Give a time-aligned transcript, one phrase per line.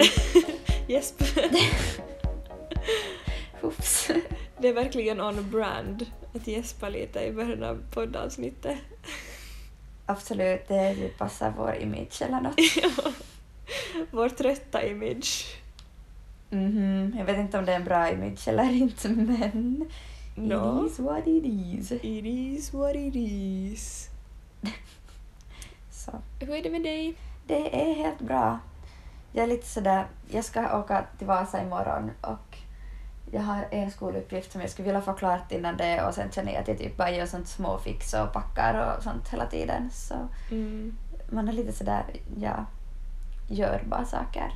[0.00, 0.10] oj.
[0.86, 1.22] Jesp.
[3.62, 4.10] Oops.
[4.58, 8.78] Det är verkligen on brand att gäspa lite i början av poddavsnittet.
[10.06, 12.60] Absolut, det passar vår image eller något.
[14.10, 15.56] Vår trötta image.
[16.50, 19.88] Mhm, Jag vet inte om det är en bra image eller inte, men
[20.34, 20.86] No.
[20.86, 21.92] it is what it is.
[21.92, 24.08] It is what it is.
[25.90, 26.12] Så.
[26.40, 27.14] Hur är det med dig?
[27.46, 28.58] Det är helt bra.
[29.32, 32.58] Jag är lite sådär, jag ska åka till Vasa imorgon och
[33.32, 36.52] jag har en skoluppgift som jag skulle vilja få klart innan det och sen känner
[36.52, 39.90] jag att jag typ bara gör sånt småfix och packar och sånt hela tiden.
[39.92, 40.14] Så
[40.50, 40.96] Mm.
[41.30, 42.04] man är lite sådär,
[42.40, 42.64] ja,
[43.48, 44.52] gör bara saker.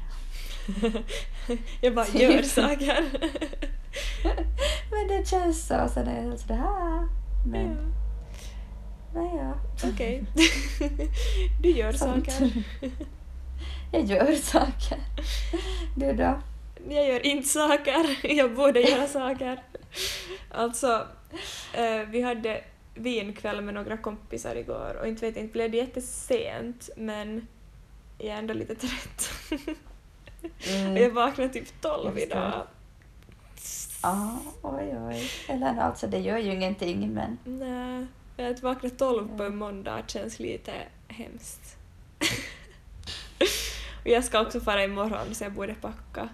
[1.81, 3.05] Jag bara gör saker.
[4.91, 7.09] Men det känns så, sen är jag sådär, ah,
[7.47, 7.93] men
[9.15, 9.55] Ja, nej, ja.
[9.93, 10.25] Okej.
[11.63, 12.65] Du gör saker.
[13.93, 14.99] Jag gör saker.
[15.97, 16.41] Du då?
[16.89, 18.19] Jag gör inte saker.
[18.37, 19.63] Jag borde göra saker.
[20.51, 21.07] Alltså,
[21.75, 26.91] eh, vi hade vinkväll med några kompisar igår och inte vet inte blev det jättesent
[26.97, 27.47] men
[28.19, 29.31] jag är ändå lite trött.
[30.69, 30.97] Mm.
[31.03, 32.23] Jag vaknade typ Jag 12 förstår.
[32.23, 32.67] idag.
[34.01, 35.31] Ah, oj, oj.
[35.49, 40.39] Eller alltså, det gör ju ingenting, men Nej, att vakna 12 på en måndag känns
[40.39, 40.73] lite
[41.09, 41.77] hemskt.
[44.03, 46.29] Och jag ska också fara imorgon så jag borde packa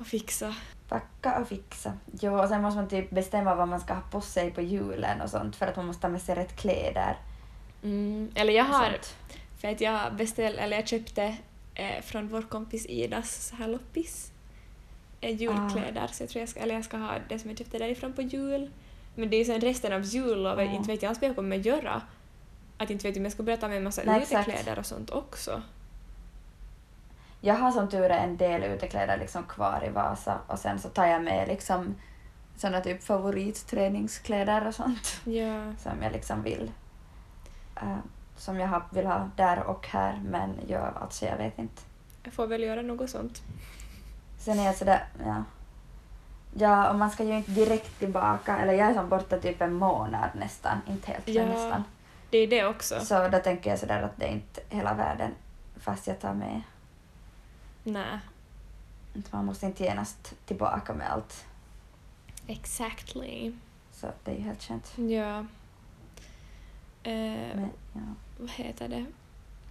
[0.00, 0.54] och fixa.
[0.88, 1.92] packa och fixa.
[2.20, 5.20] Jo, och sen måste man typ bestämma vad man ska ha på sig på julen
[5.20, 7.16] och sånt för att man måste ha med sig rätt kläder.
[7.82, 9.14] Mm, eller jag har, sånt.
[9.60, 11.36] för att jag beställde, eller jag köpte
[11.74, 14.32] eh, från vår kompis Idas så här loppis
[15.20, 17.78] eh, julkläder så jag tror jag ska, eller jag ska ha det som jag köpte
[17.78, 18.70] därifrån på jul.
[19.14, 20.72] Men det är ju sen resten av jullovet, Ja.
[20.76, 22.02] inte vet jag alls vad jag kommer göra.
[22.78, 24.86] Att inte vet jag om jag ska börja ta med en massa Nej, utekläder och
[24.86, 25.62] sånt också.
[27.46, 30.88] Jag har som tur är en del utekläder liksom kvar i Vasa och sen så
[30.88, 31.94] tar jag med liksom
[32.56, 35.72] såna typ favoritträningskläder och sånt Ja.
[35.78, 36.70] som jag liksom vill
[37.76, 37.96] eh,
[38.36, 41.82] som jag vill ha där och här men jag, alltså jag vet inte.
[42.22, 43.42] Jag får väl göra något sånt.
[44.38, 45.44] Sen är jag sådär, ja.
[46.56, 49.72] Ja, och man ska ju inte direkt tillbaka, eller jag är som borta typ en
[49.74, 51.46] månad nästan, inte helt Ja.
[51.46, 51.84] nästan.
[52.30, 53.00] Det är det också.
[53.00, 55.30] Så då tänker jag sådär att det är inte hela världen
[55.80, 56.62] fast jag tar med.
[57.84, 58.18] Nej.
[59.30, 61.44] Man måste inte genast tillbaka med allt.
[62.46, 63.52] Exactly.
[63.92, 64.92] Så det är ju helt skönt.
[64.96, 65.38] Ja.
[67.02, 68.00] Eh, Men, ja.
[68.38, 69.04] vad heter det?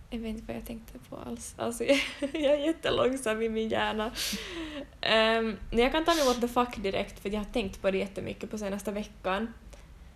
[0.09, 1.53] Jag vet inte vad jag tänkte på alls.
[1.57, 1.99] Alltså, jag,
[2.33, 4.11] jag är jättelångsam i min hjärna.
[5.01, 7.97] Um, jag kan ta med what the fuck direkt för jag har tänkt på det
[7.97, 9.53] jättemycket på senaste veckan.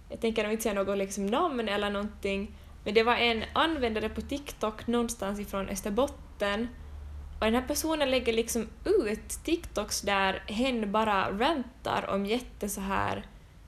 [0.09, 2.52] Jag tänker nog inte säga något liksom namn eller någonting.
[2.84, 6.68] Men det var en användare på TikTok någonstans ifrån Österbotten
[7.40, 12.81] och den här personen lägger liksom ut TikToks där hen bara rantar om jätte så
[12.81, 13.25] här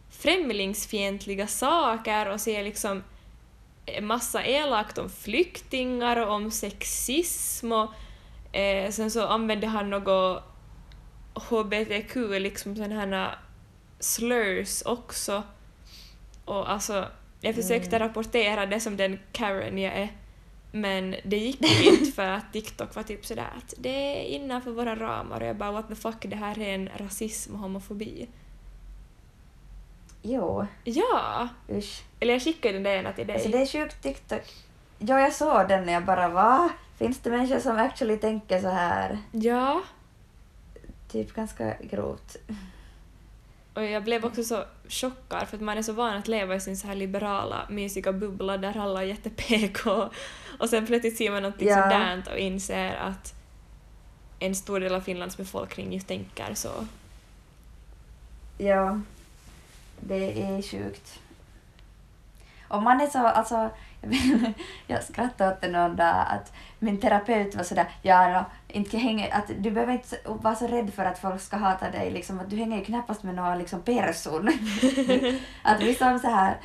[0.09, 3.03] främlingsfientliga saker och säger liksom
[4.01, 7.93] massa elakt om flyktingar och om sexism och
[8.55, 10.43] eh, sen så använde han något
[11.33, 13.37] HBTQ, liksom sådana här
[13.99, 15.43] slurs också.
[16.45, 17.07] Och alltså,
[17.41, 18.07] jag försökte Mm.
[18.07, 20.09] rapportera det som den Karen jag är,
[20.71, 24.95] men det gick inte för att TikTok var typ sådär att det är innanför våra
[24.95, 28.27] ramar och jag bara what the fuck, det här är en rasism och homofobi.
[30.21, 31.47] Jo, Ja!
[31.71, 32.03] usch.
[32.19, 33.35] Eller jag skickade den där ena till dig.
[33.35, 34.53] Alltså det är sjukt TikTok.
[34.99, 36.69] Jo, jag såg den när jag bara va?
[36.97, 39.17] Finns det människor som actually tänker så här?
[39.31, 39.81] Ja.
[41.11, 42.35] Typ ganska grovt.
[43.73, 46.59] Och jag blev också så chockad för att man är så van att leva i
[46.59, 50.09] sin så här liberala, mysiga bubbla där alla är jätte-PK
[50.59, 51.75] och sen plötsligt ser man någonting Ja.
[51.83, 53.33] sådant och inser att
[54.39, 56.69] en stor del av Finlands befolkning just tänker så.
[58.57, 59.01] Ja,
[59.99, 61.19] det är sjukt.
[62.67, 63.69] Och man är så, alltså,
[64.87, 69.33] jag skrattade åt det någon dag att min terapeut var sådär, ja, no, inte hänger,
[69.33, 72.49] att du behöver inte vara så rädd för att folk ska hata dig, liksom, att
[72.49, 74.47] du hänger ju knappast med någon liksom, person.
[75.63, 76.57] att vi som så här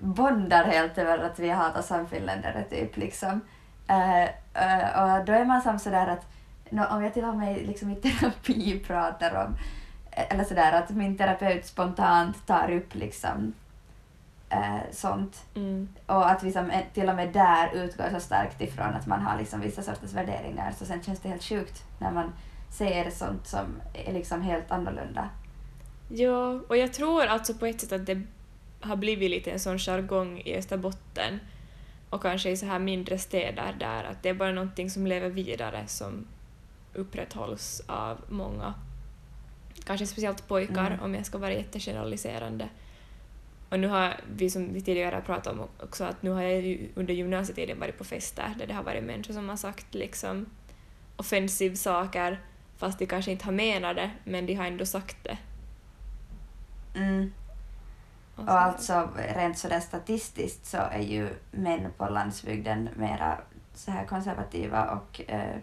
[0.00, 3.40] bondar helt över att vi hatar samfinländare typ liksom.
[3.88, 6.26] Eh, eh, och då är man som sådär att
[6.70, 9.56] nå, om jag till och med liksom i terapi pratar om
[10.12, 13.54] eller sådär att min terapeut spontant tar upp liksom
[14.52, 15.88] eh, sånt Mm.
[16.06, 19.38] och att vi som, till och med där utgår så starkt ifrån att man har
[19.38, 22.32] liksom vissa sorters värderingar så sen känns det helt sjukt när man
[22.70, 25.28] ser sånt som är liksom helt annorlunda.
[26.08, 28.22] Ja, och jag tror alltså på ett sätt att det
[28.80, 31.40] har blivit lite en sån jargong i Österbotten
[32.10, 35.28] och kanske i så här mindre städer där att det är bara någonting som lever
[35.28, 36.26] vidare som
[36.94, 38.74] upprätthålls av många,
[39.84, 41.00] kanske speciellt pojkar Mm.
[41.00, 42.68] om jag ska vara jättegeneraliserande.
[43.72, 46.60] Och nu har vi som vi tidigare har pratat om också att nu har jag
[46.60, 50.46] ju under gymnasietiden varit på fester där det har varit människor som har sagt liksom
[51.16, 52.40] offensiva saker
[52.76, 55.38] fast de kanske inte har menat det men de har ändå sagt det.
[56.94, 57.32] Mm.
[58.36, 63.38] Och Och så- alltså rent sådär statistiskt så är ju män på landsbygden mera
[63.74, 65.56] så här konservativa och eh,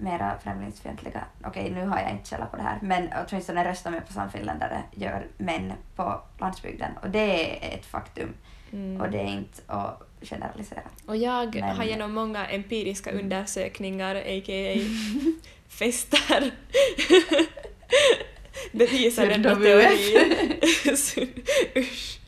[0.00, 1.24] mera främlingsfientliga.
[1.44, 4.82] Okej, nu har jag inte källa på det här, men åtminstone röstar med på samfinländare
[4.94, 8.34] gör män på landsbygden och det är ett faktum
[8.72, 9.00] Mm.
[9.00, 10.80] och det är inte att generalisera.
[11.06, 13.24] Och jag Men- har genom många empiriska Mm.
[13.24, 14.80] undersökningar, a.k.a.
[15.68, 16.50] fester,
[18.72, 20.18] bevisar denna teori.
[21.76, 22.18] Usch.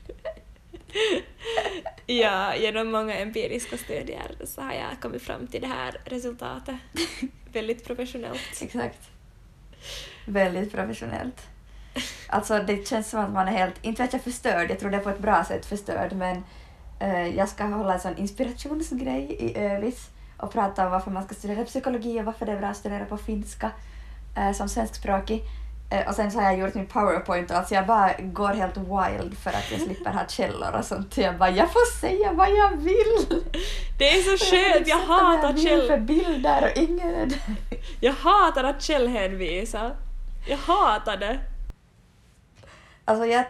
[2.07, 6.75] Ja, genom många empiriska studier så har jag kommit fram till det här resultatet.
[7.53, 8.63] Väldigt professionellt.
[8.63, 9.11] Exakt.
[10.27, 11.47] Väldigt professionellt.
[12.29, 14.97] Alltså det känns som att man är helt, inte vet jag förstörd, jag tror det
[14.97, 16.45] är på ett bra sätt förstörd, men
[17.01, 21.35] eh, jag ska hålla en sån inspirationsgrej i Övis och prata om varför man ska
[21.35, 23.71] studera psykologi och varför det är bra att studera på finska
[24.37, 25.43] eh, som svenskspråkig.
[25.91, 28.77] Eh, och sen så har jag gjort min powerpoint och alltså jag bara går helt
[28.77, 31.17] wild för att jag slipper ha källor och sånt.
[31.17, 33.43] Jag bara, jag får säga vad jag vill!
[33.99, 37.39] Det är så skönt, jag vad hatar vill för bilder och ingen är där.
[38.01, 39.91] Jag hatar att källhänvisa.
[40.49, 41.39] Jag hatar det.
[43.05, 43.45] Alltså jag,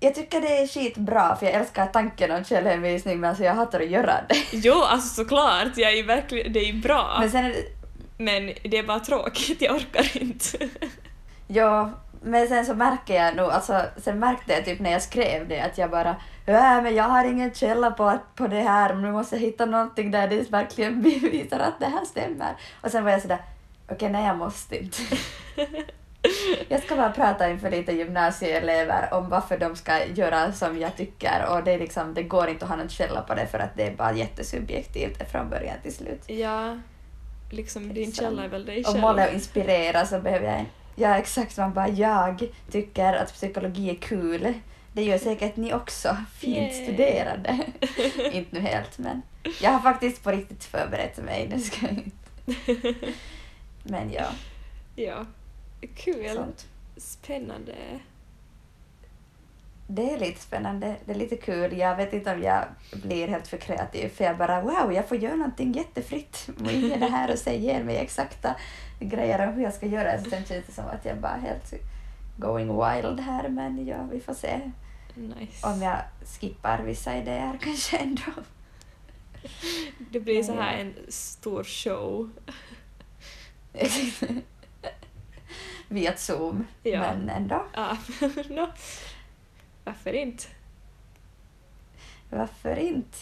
[0.00, 3.80] jag tycker det är skitbra för jag älskar tanken om källhänvisning men alltså jag hatar
[3.80, 4.34] att göra det.
[4.52, 7.16] Jo, alltså såklart, jag är verkligen, det är bra.
[7.20, 7.64] Men sen är det,
[8.18, 10.68] Men det är bara tråkigt, jag orkar inte.
[11.46, 11.90] Ja,
[12.22, 15.60] men sen så märker jag nog, alltså sen märkte jag typ när jag skrev det
[15.60, 16.10] att jag bara
[16.46, 19.66] äh, men jag har ingen källa på, att- på det här, nu måste jag hitta
[19.66, 22.52] någonting där det verkligen bevisar att det här stämmer.
[22.80, 23.38] Och sen var jag sådär,
[23.88, 24.98] okej nej jag måste inte.
[26.68, 31.46] Jag ska bara prata inför lite gymnasieelever om varför de ska göra som jag tycker
[31.50, 33.76] och det, är liksom, det går inte att ha någon källa på det för att
[33.76, 36.22] det är bara jättesubjektivt från början till slut.
[36.26, 36.78] Ja,
[37.50, 39.00] liksom din källa är väl dig Om själv.
[39.00, 40.66] målet är att inspirera så behöver jag en...
[40.94, 44.54] Ja exakt, man bara jag tycker att psykologi är kul.
[44.92, 46.16] Det gör säkert ni också.
[46.38, 46.84] Fint Yay.
[46.84, 47.58] studerade.
[48.32, 49.22] inte nu helt men
[49.60, 51.46] jag har faktiskt på riktigt förberett mig.
[51.50, 52.94] Det ska jag inte.
[53.82, 54.26] Men ja,
[54.96, 55.26] Ja,
[55.96, 56.30] kul.
[56.34, 56.66] sånt.
[56.96, 57.74] Spännande.
[59.86, 61.78] Det är lite spännande, det är lite kul.
[61.78, 65.16] Jag vet inte om jag blir helt för kreativ för jag bara wow, jag får
[65.16, 66.48] göra någonting jättefritt.
[66.64, 68.56] Och ingen är det här och säger ger mig exakta
[69.00, 70.18] grejer om hur jag ska göra.
[70.24, 71.74] Så sen känns det som att jag bara helt
[72.36, 74.60] going wild här men ja, vi får se
[75.14, 75.66] Nice.
[75.66, 75.96] om jag
[76.40, 78.22] skippar vissa idéer kanske ändå.
[79.98, 82.30] Det blir så här en stor show.
[85.88, 87.00] Via Zoom, Ja.
[87.00, 87.64] men ändå.
[87.74, 87.96] Ja,
[88.48, 88.68] no.
[89.84, 90.44] Varför inte?
[92.30, 93.18] Varför inte?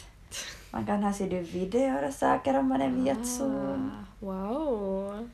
[0.70, 3.90] Man kan ha sig videor och saker om man är via Zoom.
[3.94, 5.28] Ah, Wow.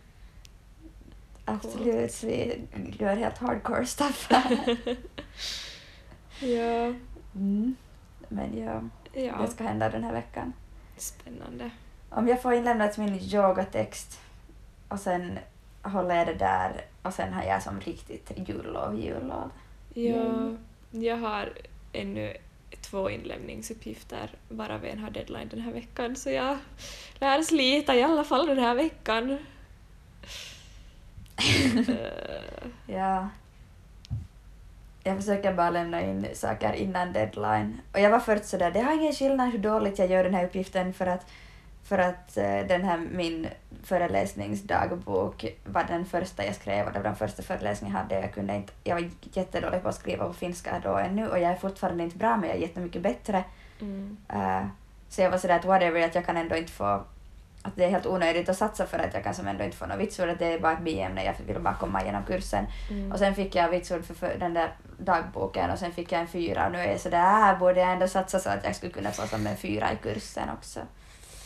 [1.45, 2.63] Absolut, vi
[2.99, 4.77] gör helt hardcore stuff här.
[6.41, 6.95] Ja.
[7.35, 7.75] Mm.
[8.29, 8.81] Men ja,
[9.23, 10.53] Ja, det ska hända den här veckan.
[10.97, 11.71] spännande.
[12.11, 14.21] Om jag får inlämnat min yogatext
[14.89, 15.39] och sen
[15.83, 19.51] håller jag det där och sen har jag som riktigt jullov, jullov.
[19.95, 20.59] Ja, Mm
[20.91, 21.53] jag har
[21.93, 22.37] ännu
[22.81, 26.59] två inlämningsuppgifter varav en har deadline den här veckan så jag
[27.19, 29.39] lär slita i alla fall den här veckan.
[32.87, 33.29] Ja.
[35.05, 37.81] Jag försöker bara lämna in saker innan deadline.
[37.93, 40.45] Och jag var först sådär, det har ingen skillnad hur dåligt jag gör den här
[40.45, 41.31] uppgiften för att,
[41.85, 43.47] för att eh, den här min
[43.89, 48.21] föreläsningsdagbok var den första jag skrev och det var den första föreläsningen jag hade.
[48.21, 51.51] Jag, kunde inte, jag var jättedålig på att skriva på finska då ännu och jag
[51.51, 53.45] är fortfarande inte bra men jag är jättemycket bättre.
[53.81, 54.17] mm.
[54.29, 54.67] Eh,
[55.09, 57.05] så jag var sådär att whatever, att jag kan ändå inte få
[57.63, 59.87] att det är helt onödigt att satsa för att jag kan som ändå inte få
[59.87, 62.67] något vitsord, att det är bara ett biämne, jag vill bara komma igenom kursen.
[62.91, 63.13] Mm.
[63.13, 66.27] Och sen fick jag vitsord för, för den där dagboken och sen fick jag en
[66.27, 68.93] fyra och nu är jag sådär, här borde jag ändå satsa så att jag skulle
[68.93, 70.81] kunna få som en fyra i kursen också.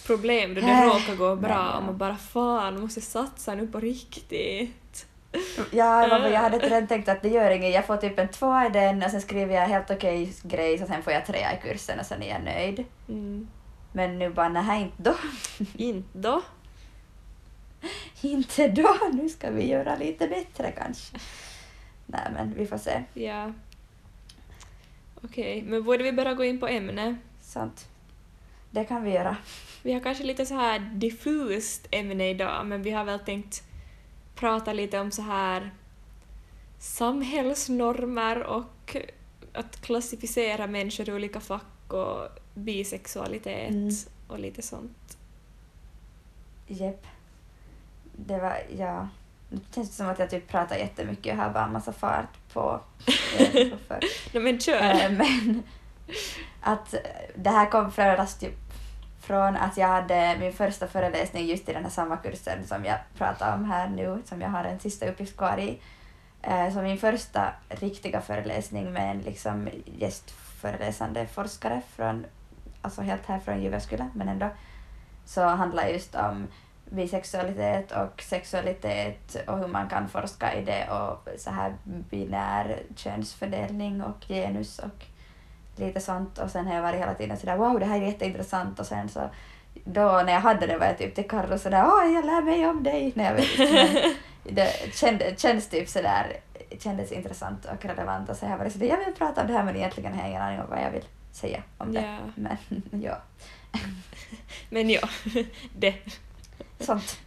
[0.07, 1.77] Problem då det Äh, råkar gå bra men ja.
[1.77, 5.07] och man bara fan måste satsa nu på riktigt.
[5.71, 8.67] Ja, jag, jag hade redan tänkt att det gör inget, jag får typ en tvåa
[8.67, 11.61] i den och sen skriver jag helt okej grej så sen får jag trea i
[11.63, 12.85] kursen och sen är jag nöjd.
[13.09, 13.49] Mm.
[13.93, 15.15] Men nu bara, nej inte då.
[15.77, 16.43] Inte då.
[18.21, 21.17] inte då, nu ska vi göra lite bättre kanske.
[22.07, 23.03] Nej men vi får se.
[23.15, 23.53] Ja.
[25.25, 27.17] Okej, men borde vi börja gå in på ämne?
[27.41, 27.89] Sant.
[28.71, 29.37] Det kan vi göra.
[29.83, 33.63] Vi har kanske lite så här diffust ämne idag, men vi har väl tänkt
[34.35, 35.71] prata lite om så här
[36.79, 38.97] samhällsnormer och
[39.53, 43.91] att klassificera människor i olika fack och bisexualitet Mm.
[44.29, 45.19] och lite sånt.
[46.67, 47.07] Jepp.
[48.17, 49.09] Det var, ja.
[49.49, 52.81] Det känns som att jag typ pratar jättemycket och har bara massa fart på.
[53.39, 54.01] Jag vet inte varför.
[54.33, 54.81] Nej men kör!
[55.05, 55.63] Eh, Men
[56.61, 56.95] att
[57.35, 58.62] det här kom föras typ
[59.23, 62.99] från att jag hade min första föreläsning just i den här samma kursen som jag
[63.19, 65.81] pratar om här nu, som jag har en sista uppgift kvar i.
[66.43, 72.27] Eh, så min första riktiga föreläsning med en liksom gästföreläsande forskare från,
[72.83, 74.49] alltså helt här från Jyväskylä, men ändå,
[75.25, 76.49] så handlar just om
[76.91, 84.03] bisexualitet och sexualitet och hur man kan forska i det och så här binär könsfördelning
[84.03, 85.05] och genus och
[85.77, 88.81] lite sånt och sen har jag varit hela tiden sådär wow det här är jätteintressant
[88.81, 89.31] och sen så
[89.85, 92.67] då när jag hade det var jag typ till Carro sådär åh jag lär mig
[92.67, 93.13] om dig.
[93.15, 94.15] Nej jag vet inte
[94.45, 96.37] det kände, kändes typ sådär
[96.79, 99.53] kändes intressant och relevant och så har jag varit sådär jag vill prata om det
[99.53, 102.01] här men egentligen har jag ingen aning om vad jag vill säga om det.
[102.01, 102.19] Ja.
[102.35, 102.57] Men
[103.03, 103.19] ja,
[104.71, 105.09] Men ja,
[105.79, 105.95] det.
[106.81, 107.19] sånt.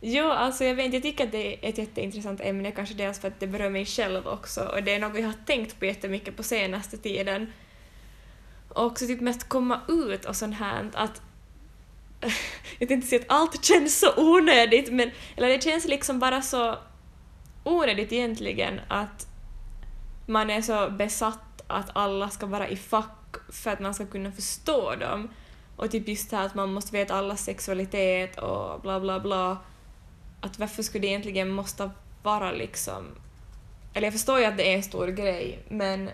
[0.00, 3.20] Jo, alltså jag vet inte, jag tycker att det är ett jätteintressant ämne, kanske dels
[3.20, 5.84] för att det berör mig själv också, och det är något jag har tänkt på
[5.84, 7.52] jättemycket på senaste tiden.
[8.68, 11.22] Och också typ mest komma ut och sånt här att
[12.78, 16.78] jag tänkte säga att allt känns så onödigt, men eller det känns liksom bara så
[17.64, 19.26] onödigt egentligen att
[20.26, 24.32] man är så besatt att alla ska vara i fack för att man ska kunna
[24.32, 25.28] förstå dem.
[25.76, 29.58] Och typ just det här att man måste veta allas sexualitet och bla bla bla.
[30.40, 31.90] Att varför skulle det egentligen måste
[32.22, 33.04] vara liksom...
[33.94, 36.10] Eller jag förstår ju att det är en stor grej, men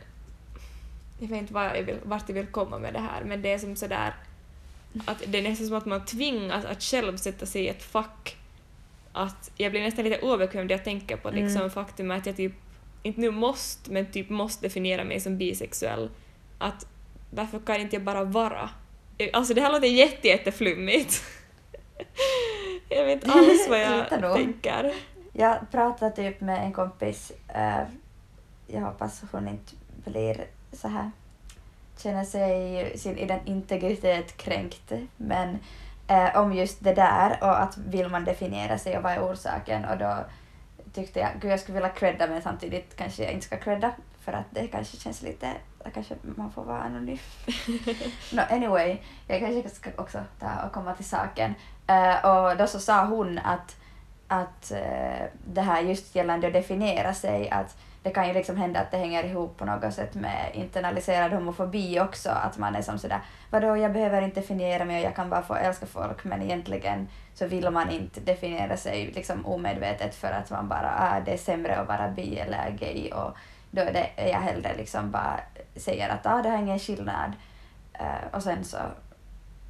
[1.19, 3.53] jag vet inte var jag vill, vart jag vill komma med det här, men det
[3.53, 4.15] är som sådär
[5.05, 8.37] att det är nästan som att man tvingas att själv sätta sig i ett fack.
[9.13, 11.71] Att jag blir nästan lite obekväm när jag tänker på liksom Mm.
[11.71, 12.53] faktum att jag typ,
[13.03, 16.11] inte nu måste, men typ måste definiera mig som bisexuell.
[16.59, 16.87] Att
[17.31, 18.71] varför kan inte jag bara vara?
[19.33, 21.23] Alltså det här låter jätte, jätteflummigt.
[22.89, 24.95] jag vet inte alls vad jag tänker.
[25.33, 27.83] Jag pratade typ med en kompis, eh,
[28.67, 29.73] jag hoppas hon inte
[30.05, 31.11] blir så här
[31.99, 35.59] känner sig sin integritet kränkt, men
[36.09, 39.85] eh, om just det där och att vill man definiera sig och vad är orsaken
[39.85, 40.17] och då
[40.93, 44.33] tyckte jag, gud jag skulle vilja credda men samtidigt kanske jag inte ska credda för
[44.33, 45.53] att det kanske känns lite,
[45.95, 47.19] kanske man får vara anonym.
[48.33, 48.97] no, anyway,
[49.27, 51.55] jag kanske ska också ta och komma till saken.
[51.91, 53.77] Uh, och då så sa hon att,
[54.29, 58.81] att uh, det här just gällande att definiera sig, att det kan ju liksom hända
[58.81, 62.99] att det hänger ihop på något sätt med internaliserad homofobi också, att man är som
[62.99, 66.43] sådär, vadå jag behöver inte definiera mig och jag kan bara få älska folk, men
[66.43, 71.33] egentligen så vill man inte definiera sig liksom omedvetet för att man bara, ah, det
[71.33, 73.37] är sämre att vara bi eller gay och
[73.71, 75.41] då är det, är jag hellre liksom bara
[75.77, 77.33] säger att ah, det har ingen skillnad
[78.01, 78.79] uh, och sen så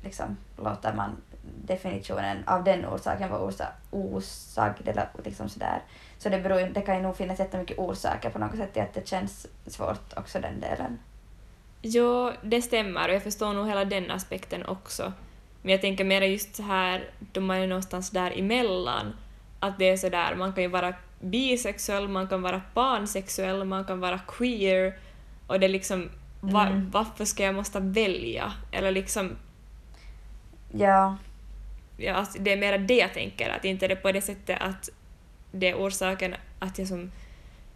[0.02, 1.16] liksom låter man
[1.64, 5.82] definitionen av den orsaken vara orsa, osagd eller liksom sådär.
[6.18, 8.94] Så det, beror, det kan ju nog finnas jättemycket orsaker på något sätt till att
[8.94, 10.98] det känns svårt också den delen.
[11.82, 15.12] Jo, det stämmer och jag förstår nog hela den aspekten också.
[15.62, 19.12] Men jag tänker mer just så här, då man är någonstans där emellan,
[19.60, 23.84] att det är så där, man kan ju vara bisexuell, man kan vara pansexuell, man
[23.84, 24.98] kan vara queer,
[25.46, 26.10] och det är liksom,
[26.40, 26.90] va, Mm.
[26.90, 28.52] varför ska jag måste välja?
[28.72, 29.36] Eller liksom,
[30.72, 31.16] Ja,
[31.96, 34.88] ja, alltså det är mer det jag tänker, att inte det på det sättet att
[35.52, 37.12] det är orsaken att jag som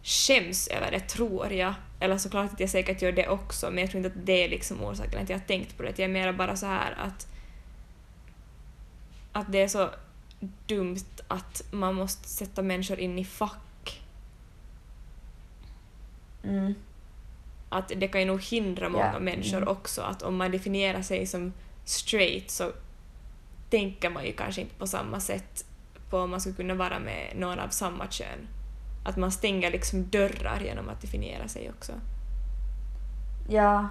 [0.03, 1.73] skäms över det, tror jag.
[1.99, 4.49] Eller såklart att jag säkert gör det också, men jag tror inte att det är
[4.49, 5.99] liksom orsaken att jag har tänkt på det.
[5.99, 7.27] Jag är mer bara så här att
[9.31, 9.89] att det är så
[10.67, 14.01] dumt att man måste sätta människor in i fack.
[16.43, 16.75] mm,
[17.69, 19.69] Att det kan ju nog hindra många Ja, människor mm.
[19.69, 21.53] också, att om man definierar sig som
[21.85, 22.71] straight så
[23.69, 25.65] tänker man ju kanske inte på samma sätt
[26.09, 28.47] på om man skulle kunna vara med någon av samma kön.
[29.05, 31.91] Att man stänger liksom dörrar genom att definiera sig också.
[33.49, 33.87] ja.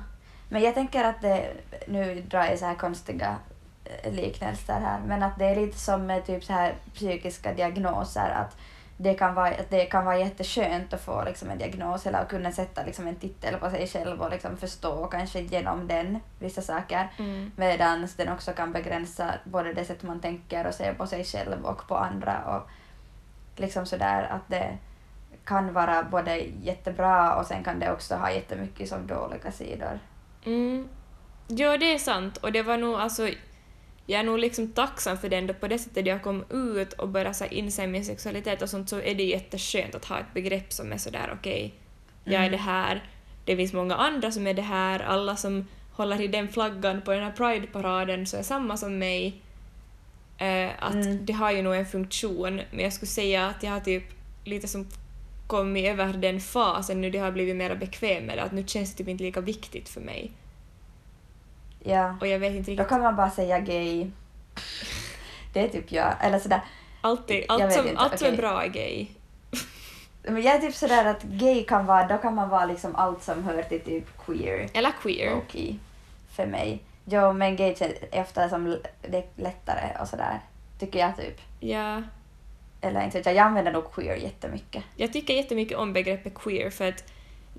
[0.51, 1.53] Men jag tänker att det,
[1.87, 3.37] nu drar jag så här konstiga
[3.85, 8.31] eh, liknelser här, men att det är lite som med typ så här psykiska diagnoser,
[8.31, 8.57] att
[9.01, 12.53] det kan vara, det kan vara jätteskönt att få liksom en diagnos eller att kunna
[12.53, 17.13] sätta liksom en titel på sig själv och liksom förstå kanske genom den vissa saker.
[17.19, 17.51] Mm.
[17.57, 21.65] Medan den också kan begränsa både det sätt man tänker och ser på sig själv
[21.65, 22.45] och på andra.
[22.45, 22.71] Och
[23.57, 24.79] liksom sådär att det
[25.45, 29.99] kan vara både jättebra och sen kan det också ha jättemycket som dåliga sidor.
[30.45, 30.89] Mm.
[31.47, 32.37] Ja, det är sant.
[32.37, 33.29] Och det var nog alltså...
[34.11, 37.09] jag är nog liksom tacksam för det ändå på det sättet jag kom ut och
[37.09, 40.73] började så inse min sexualitet och sånt så är det jätteskönt att ha ett begrepp
[40.73, 41.75] som är sådär okej,
[42.25, 42.53] jag är Mm.
[42.53, 43.03] det här,
[43.45, 47.11] det finns många andra som är det här, alla som håller i den flaggan på
[47.13, 49.43] den här Pride-paraden så är samma som mig.
[50.39, 51.27] Eh, att Mm.
[51.27, 54.05] det har ju nog en funktion, men jag skulle säga att jag har typ
[54.45, 54.87] lite som
[55.47, 58.91] kommit över den fasen nu det har blivit mer bekväm med det, att nu känns
[58.93, 60.33] det typ inte lika viktigt för mig.
[61.85, 62.17] Ja.
[62.21, 64.11] Och jag vet inte Då riktigt, kan man bara säga gay.
[65.53, 66.15] Det är typ jag.
[66.21, 66.61] Eller sådär.
[67.01, 69.07] alltid, allt, som, inte, allt som är bra är gay.
[70.23, 73.23] Men jag är typ sådär att gay kan vara, då kan man vara liksom allt
[73.23, 74.69] som hör till typ queer.
[74.75, 75.35] Eller queer.
[75.37, 75.79] Okej.
[76.37, 76.83] För mig.
[77.05, 80.41] Jo, men gay känns ofta som l- det är lättare och sådär.
[80.79, 81.41] Tycker jag typ.
[81.61, 82.03] Ja.
[82.81, 84.85] Eller inte jag, jag använder nog queer jättemycket.
[84.97, 87.05] Jag tycker jättemycket om begreppet queer för att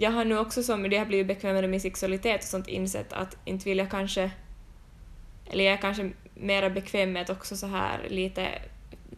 [0.01, 3.13] jag har nu också som det har blivit bekvämare med min sexualitet och sånt insett
[3.13, 4.31] att inte vill jag kanske
[5.45, 8.61] eller jag är kanske mera bekväm med att också så här lite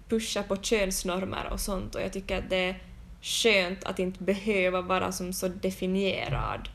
[0.09, 2.83] pusha på könsnormer och sånt och jag tycker att det är
[3.21, 6.69] skönt att inte behöva vara som så definierad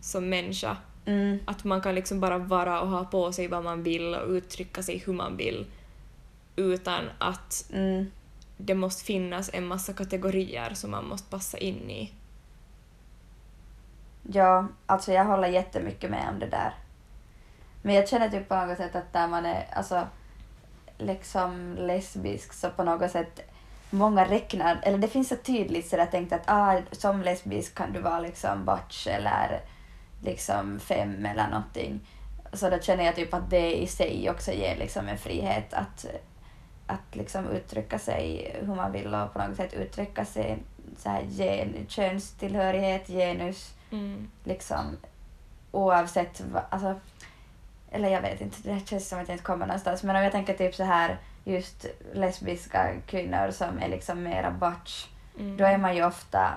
[0.00, 0.76] som människa.
[1.06, 1.38] Mm.
[1.44, 4.82] Att man kan liksom bara vara och ha på sig vad man vill och uttrycka
[4.82, 5.66] sig hur man vill
[6.56, 8.10] utan att Mm.
[8.56, 12.12] det måste finnas en massa kategorier som man måste passa in i.
[14.32, 16.74] Ja, alltså jag håller jättemycket med om det där.
[17.82, 20.06] Men jag känner typ på något sätt att där man är alltså
[20.98, 23.40] liksom lesbisk så på något sätt
[23.90, 27.92] många räknar, eller det finns så tydligt så jag tänkte att ah, som lesbisk kan
[27.92, 29.60] du vara liksom butch eller
[30.22, 32.00] liksom fem eller någonting.
[32.52, 36.06] Så då känner jag typ att det i sig också ger liksom en frihet att,
[36.86, 40.58] att liksom uttrycka sig hur man vill och på något sätt uttrycka sig
[40.96, 44.30] så här gen, könstillhörighet, genus, Mm.
[44.44, 44.96] liksom
[45.72, 47.00] oavsett vad, alltså,
[47.90, 50.32] eller jag vet inte, det känns som att jag inte kommer någonstans, men om jag
[50.32, 55.06] tänker typ så här just lesbiska kvinnor som är liksom mera butch,
[55.38, 55.56] Mm.
[55.56, 56.52] då är man ju ofta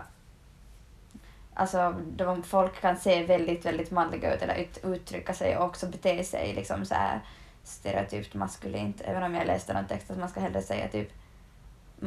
[1.54, 5.88] Alltså, de folk kan se väldigt, väldigt manliga ut eller ut, uttrycka sig och också
[5.88, 7.20] bete sig liksom så här
[7.64, 9.02] stereotypt maskulint.
[9.06, 11.12] Även om jag läste någon text att man ska hellre säga typ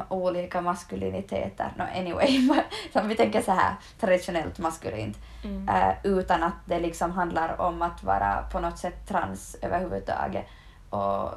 [0.08, 1.72] olika maskuliniteter.
[1.76, 2.48] No, anyway,
[2.92, 5.18] som vi tänker så här traditionellt maskulint.
[5.44, 5.68] Mm.
[5.68, 10.46] Eh, utan att det liksom handlar om att vara på något sätt trans överhuvudtaget.
[10.90, 11.30] Och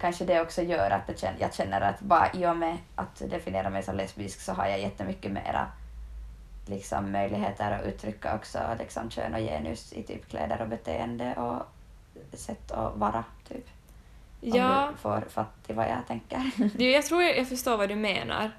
[0.00, 3.70] kanske det också gör att det jag känner att bara i och med att definiera
[3.70, 5.66] mig som lesbisk så har jag jättemycket mera
[6.66, 11.62] liksom, möjligheter att uttrycka också liksom, kön och genus i typ kläder och beteende och
[12.38, 13.24] sätt att vara.
[14.44, 14.52] Typ.
[14.52, 16.50] Om Ja, du får fatt i vad jag tänker.
[16.78, 18.50] du, jag tror jag förstår vad du menar.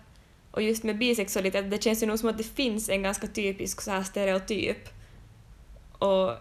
[0.52, 3.82] Och just med bisexualitet, det känns ju nog som att det finns en ganska typisk
[3.82, 4.90] så här stereotyp.
[5.98, 6.32] Och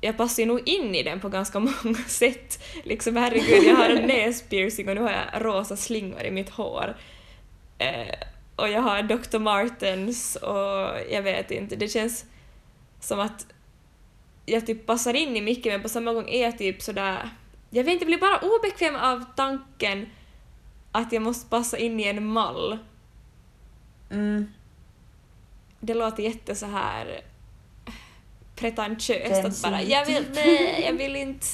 [0.00, 2.62] jag passar ju nog in i den på ganska många sätt.
[2.84, 6.96] Liksom herregud, jag har en näspiercing och nu har jag rosa slingor i mitt hår.
[7.78, 8.14] Eh,
[8.56, 9.38] och jag har Dr.
[9.38, 12.24] Martens och jag vet inte, det känns
[13.00, 13.46] som att
[14.46, 17.30] jag typ passar in i mycket men på samma gång är jag typ sådär...
[17.70, 20.06] Jag vet inte, jag blir bara obekväm av tanken
[20.92, 22.78] att jag måste passa in i en mall.
[24.10, 24.52] Mm.
[25.80, 27.20] Det låter jätte så här
[28.56, 31.46] pretentiöst att bara jag vill, nej, jag vill inte...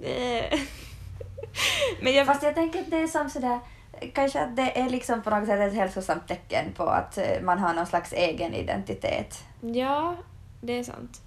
[0.00, 0.68] nej."
[2.02, 2.26] Men jag...
[2.26, 3.60] Fast jag tänker att det är som sådär,
[4.12, 7.58] kanske att det är liksom på något sätt ett hälsosamt tecken på att eh, man
[7.58, 9.44] har någon slags egen identitet.
[9.60, 10.16] Ja,
[10.60, 11.20] det är sant.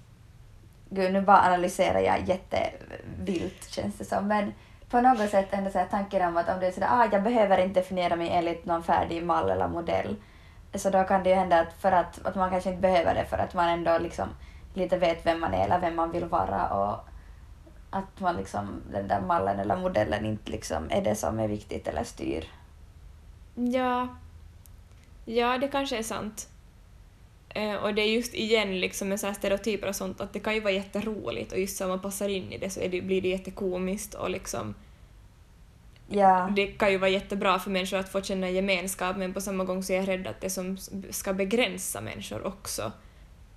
[0.90, 4.28] Gud, nu bara analyserar jag jättevilt känns det som.
[4.28, 4.52] Men
[4.90, 7.22] på något sätt ändå så här tanken om att om det är sådär, ah, jag
[7.22, 10.16] behöver inte definiera mig enligt någon färdig mall eller modell.
[10.74, 13.24] Så då kan det ju hända att, för att, att man kanske inte behöver det
[13.24, 14.28] för att man ändå liksom
[14.74, 17.08] lite vet vem man är eller vem man vill vara och
[17.90, 21.88] att man liksom, den där mallen eller modellen inte liksom är det som är viktigt
[21.88, 22.44] eller styr.
[23.54, 24.08] Ja.
[25.24, 26.48] Ja, det kanske är sant.
[27.56, 30.40] Eh, och det är just igen liksom med så här stereotyper och sånt att det
[30.40, 32.88] kan ju vara jätteroligt och just så om man passar in i det så är
[32.88, 34.74] det, blir det jättekomiskt och liksom
[36.08, 39.64] Ja, det kan ju vara jättebra för människor att få känna gemenskap men på samma
[39.64, 40.76] gång så är jag rädd att det som
[41.10, 42.92] ska begränsa människor också.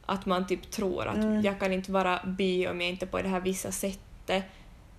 [0.05, 1.41] Att man typ tror att Mm.
[1.41, 4.43] jag kan inte vara bi om jag inte är på det här vissa sättet.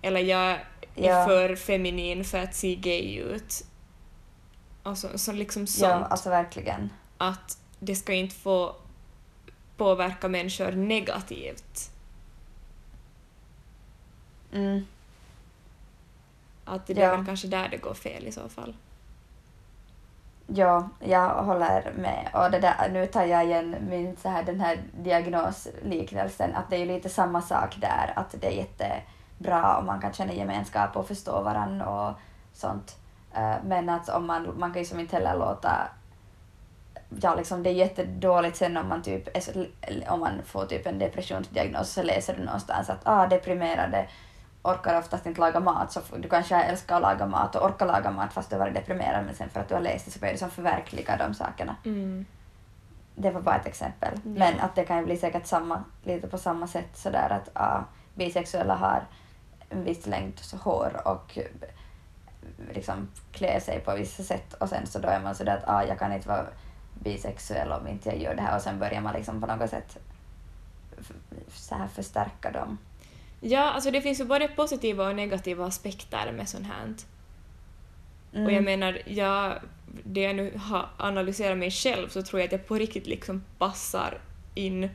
[0.01, 0.59] Eller jag är
[0.95, 1.25] Ja.
[1.27, 3.63] för feminin för att se gay ut.
[4.83, 5.89] Alltså, så liksom sånt.
[5.91, 6.89] ja alltså verkligen.
[7.17, 8.75] Att det ska inte få
[9.81, 11.91] påverka människor negativt.
[14.53, 14.85] Mm.
[16.65, 17.15] Att det är Ja.
[17.15, 18.75] väl kanske där det går fel i så fall.
[20.47, 22.29] Ja, jag håller med.
[22.33, 26.75] Och det där, nu tar jag igen min, så här, den här diagnosliknelsen, att det
[26.75, 29.01] är ju lite samma sak där, att det är jätte
[29.37, 32.15] bra och man kan känna gemenskap och förstå varandra och
[32.53, 32.95] sånt.
[33.33, 35.89] Eh, men att om man, man kan ju som inte heller låta
[37.21, 39.27] ja, liksom det är jättedåligt sen om man, typ,
[40.09, 44.07] om man får typ en depressionsdiagnos så läser du någonstans att ah, deprimerade
[44.63, 48.11] orkar oftast inte laga mat, så du kanske älskar att laga mat och orkar laga
[48.11, 50.19] mat fast du har varit deprimerad men sen för att du har läst det så
[50.19, 51.75] börjar du som förverkliga de sakerna.
[51.85, 52.25] Mm.
[53.15, 54.13] Det var bara ett exempel.
[54.13, 54.19] Ja.
[54.23, 57.83] Men att det kan ju bli säkert samma, lite på samma sätt sådär att ah,
[58.13, 59.03] bisexuella har
[59.69, 61.45] en viss längd hår och eh,
[62.73, 65.83] liksom klär sig på vissa sätt och sen så då är man sådär att ah,
[65.83, 66.45] jag kan inte vara
[67.03, 69.97] bisexuell om inte jag gör det här och sen börjar man liksom på något sätt
[71.53, 72.77] så här förstärka dem.
[73.41, 76.93] Ja, alltså det finns ju både positiva och negativa aspekter med sånt här.
[78.33, 78.45] Mm.
[78.45, 79.59] Och jag menar, jag,
[80.03, 83.43] det jag nu har analyserat mig själv så tror jag att jag på riktigt liksom
[83.57, 84.17] passar
[84.55, 84.89] in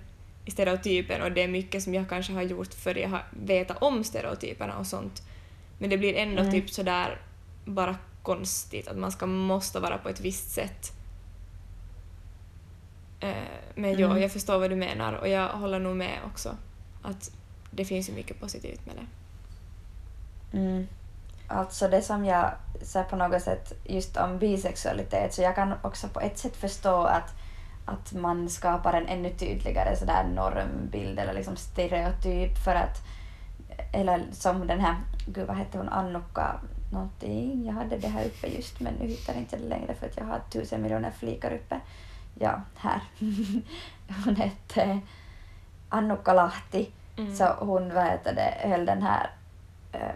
[0.44, 3.82] i stereotypen och det är mycket som jag kanske har gjort för jag har vetat
[3.82, 5.22] om stereotyperna och sånt.
[5.78, 6.52] Men det blir ändå Mm.
[6.52, 7.18] typ sådär
[7.64, 10.92] bara konstigt att man ska måste vara på ett visst sätt.
[13.20, 13.34] Eh,
[13.74, 14.22] Men ja, Mm.
[14.22, 16.56] jag förstår vad du menar och jag håller nog med också
[17.02, 17.30] att
[17.70, 19.06] det finns ju mycket positivt med det.
[20.58, 20.86] Mm.
[21.48, 22.50] Alltså det som jag
[22.82, 27.02] här på något sätt just om bisexualitet så jag kan också på ett sätt förstå
[27.04, 27.34] att,
[27.84, 32.98] att man skapar en ännu tydligare sådär normbild eller liksom stereotyp för att
[33.92, 36.60] eller som den här, gud vad hette hon, Annukka
[36.92, 40.06] någonting, jag hade det här uppe just men nu hittar jag inte det längre för
[40.06, 41.80] att jag har tusen miljoner flikar uppe.
[42.38, 43.00] Ja, här.
[44.24, 45.00] hon hette
[45.88, 46.90] Annukka Lahti.
[47.16, 47.36] Mm.
[47.36, 49.30] Så hon vad heter det, höll den här
[49.92, 50.10] eh,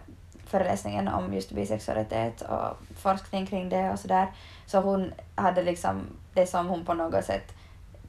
[0.46, 4.28] föreläsningen om just bisexualitet och forskning kring det och sådär.
[4.66, 6.02] Så hon hade liksom
[6.34, 7.54] det som hon på något sätt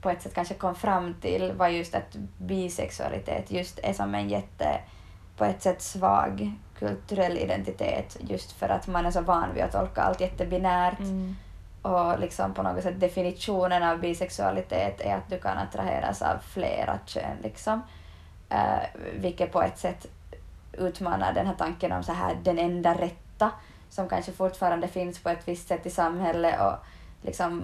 [0.02, 4.30] på ett sätt kanske kom fram till var just att bisexualitet just är som en
[4.30, 4.80] jätte
[5.38, 9.72] på ett sätt svag kulturell identitet just för att man är så van vid att
[9.72, 11.36] tolka allt jättebinärt Mm
[11.82, 17.00] och liksom på något sätt definitionen av bisexualitet är att du kan attraheras av flera
[17.06, 17.82] kön liksom.
[18.52, 20.08] Uh, vilket på ett sätt
[20.74, 23.52] utmanar den här tanken om så här den enda rätta
[23.90, 26.86] som kanske fortfarande finns på ett visst sätt i samhället och
[27.22, 27.64] liksom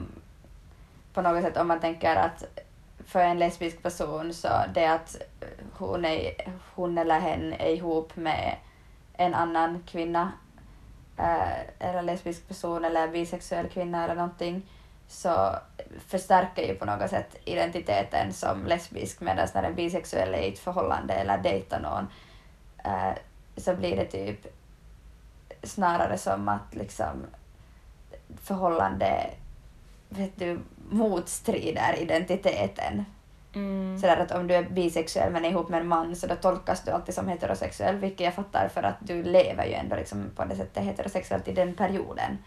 [1.14, 2.44] på något sätt om man tänker att
[3.06, 5.16] för en lesbisk person så det att
[5.74, 6.32] hon, är,
[6.76, 8.56] hon eller hen är ihop med
[9.14, 10.32] en annan kvinna
[11.18, 14.62] eh, eller lesbisk person eller bisexuell kvinna eller någonting
[15.08, 15.56] så
[16.08, 20.60] förstärker ju på något sätt identiteten som lesbisk medan när en bisexuell är i ett
[20.60, 22.08] förhållande eller dejtar någon
[22.86, 23.18] eh,
[23.58, 24.48] så blir det typ
[25.64, 27.26] snarare som att liksom
[28.42, 29.30] förhållande
[30.10, 33.06] vet du, motstrider identiteten.
[33.58, 33.98] Mm.
[34.00, 36.84] Sådär att om du är bisexuell men är ihop med en man så då tolkas
[36.84, 40.46] du alltid som heterosexuell, vilket jag fattar för att du lever ju ändå liksom på
[40.46, 42.38] det sättet heterosexuellt i den perioden.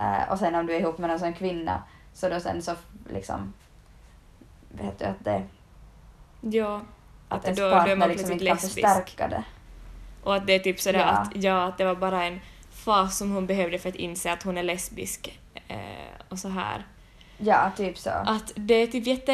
[0.00, 1.82] Eh, och sen om du är ihop med någon som kvinna
[2.14, 2.72] så då sen så
[3.12, 3.52] liksom
[4.68, 5.42] vet du att det
[6.40, 6.80] Ja,
[7.28, 8.74] att Att ens då- då är partner man liksom inte kan lesbisk.
[8.74, 9.44] förstärka det.
[10.22, 11.04] och att det är typ sådär Ja.
[11.06, 14.42] att, ja, att det var bara en fas som hon behövde för att inse att
[14.42, 15.40] hon är lesbisk.
[15.68, 15.78] Eh,
[16.28, 16.84] och så här.
[17.38, 18.10] Ja, typ så.
[18.10, 19.30] Att det är typ Och- och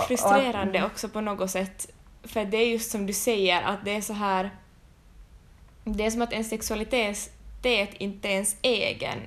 [0.00, 1.90] jättefrustrerande att- också på något sätt.
[2.22, 4.50] För det är just som du säger, att det är så här...
[5.84, 7.30] Det är som att en sexualitet
[7.98, 9.18] inte är ens egen.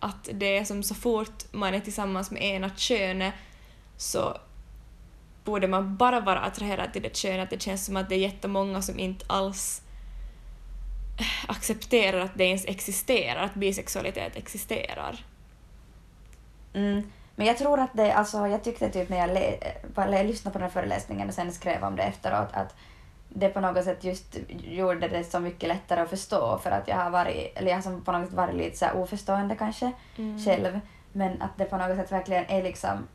[0.00, 3.34] Att det är som så fort man är tillsammans med ena könet
[3.96, 4.36] så
[5.44, 7.50] borde man bara vara attraherad till det könet.
[7.50, 9.82] Det känns som att det är jättemånga som inte alls
[11.48, 15.24] accepterar att det ens existerar, att bisexualitet existerar.
[16.74, 17.10] Mm.
[17.36, 19.58] Men jag tror att det, alltså jag tyckte typ när jag, le,
[19.94, 22.74] bara lyssnade på den här föreläsningen och sen skrev om det efteråt att
[23.28, 26.96] det på något sätt just gjorde det så mycket lättare att förstå för att jag
[26.96, 29.92] har varit, eller jag har på något sätt varit lite så oförstående kanske
[30.44, 30.80] själv.
[31.12, 33.08] Men att det på något sätt verkligen är liksom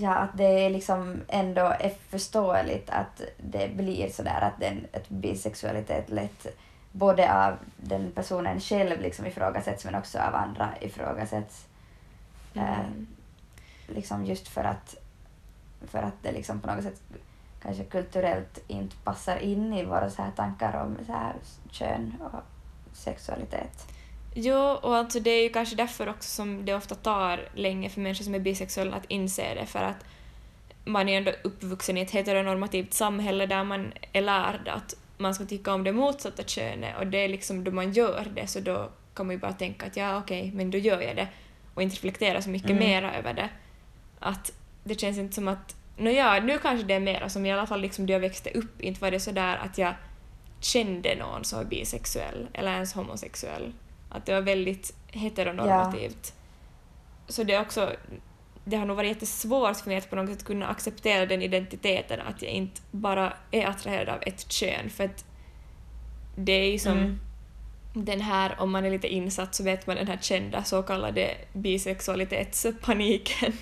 [0.00, 5.08] Ja, att det är liksom ändå är förståeligt att det blir sådär att den, ett
[5.08, 6.46] bisexualitet lätt
[6.92, 11.67] både av den personen själv liksom ifrågasätts men också av andra ifrågasätts.
[12.54, 12.86] Eh,
[13.86, 14.96] liksom just för att,
[15.86, 17.02] för att det liksom på något sätt
[17.62, 21.34] kanske kulturellt inte passar in i våra så här tankar om så här
[21.70, 22.42] kön och
[22.92, 23.86] sexualitet.
[24.34, 28.00] Jo, och alltså det är ju kanske därför också som det ofta tar länge för
[28.00, 30.04] människor som är bisexuella att inse det, för att
[30.84, 35.44] man är ändå uppvuxen i ett heteronormativt samhälle där man är lärd att man ska
[35.44, 38.90] tycka om det motsatta könet och det är liksom då man gör det så då
[39.14, 41.28] kan man ju bara tänka att ja okej, men då gör jag det
[41.78, 42.84] och inte reflektera så mycket Mm.
[42.84, 43.48] mera över det.
[44.18, 44.52] Att
[44.84, 47.80] det känns inte som att, nåja, nu kanske det är mera som i alla fall
[47.80, 49.94] liksom då jag växte upp, inte var det så där att jag
[50.60, 53.72] kände någon som var bisexuell eller ens homosexuell.
[54.08, 56.34] Att det var väldigt heteronormativt.
[57.28, 57.92] Så det är också
[58.64, 62.20] det har nog varit jättesvårt för mig att på något sätt kunna acceptera den identiteten,
[62.20, 65.24] att jag inte bara är attraherad av ett kön, för att
[66.36, 67.20] det är ju som Mm
[68.04, 71.34] den här, om man är lite insatt så vet man den här kända så kallade
[71.52, 73.52] bisexualitetspaniken.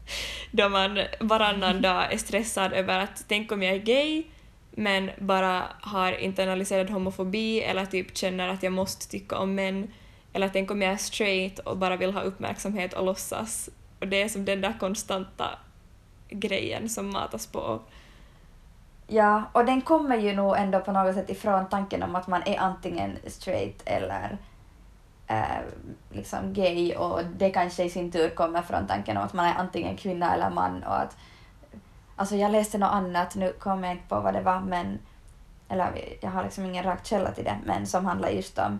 [0.50, 4.24] Då man varannan dag är stressad över att tänk om jag är gay
[4.70, 9.92] men bara har internaliserad homofobi eller typ känner att jag måste tycka om män
[10.32, 13.70] eller tänk om jag är straight och bara vill ha uppmärksamhet och låtsas.
[14.00, 15.58] Och det är som den där konstanta
[16.28, 17.80] grejen som matas på.
[19.06, 22.42] Ja, och den kommer ju nog ändå på något sätt ifrån tanken om att man
[22.46, 24.38] är antingen straight eller
[25.26, 25.60] eh,
[26.10, 29.54] liksom gay och det kanske i sin tur kommer från tanken om att man är
[29.54, 31.16] antingen kvinna eller man och att
[32.18, 34.98] Alltså jag läste något annat, nu kommer jag inte på vad det var men
[35.68, 35.88] eller
[36.20, 38.78] jag har liksom ingen rak källa till det, men som handlar just om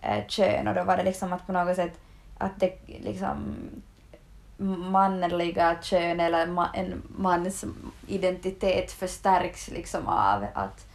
[0.00, 2.00] eh, kön och då var det liksom att på något sätt
[2.38, 3.56] att det liksom
[4.62, 7.64] manliga kön eller ma en mans
[8.06, 10.86] identitet förstärks liksom av att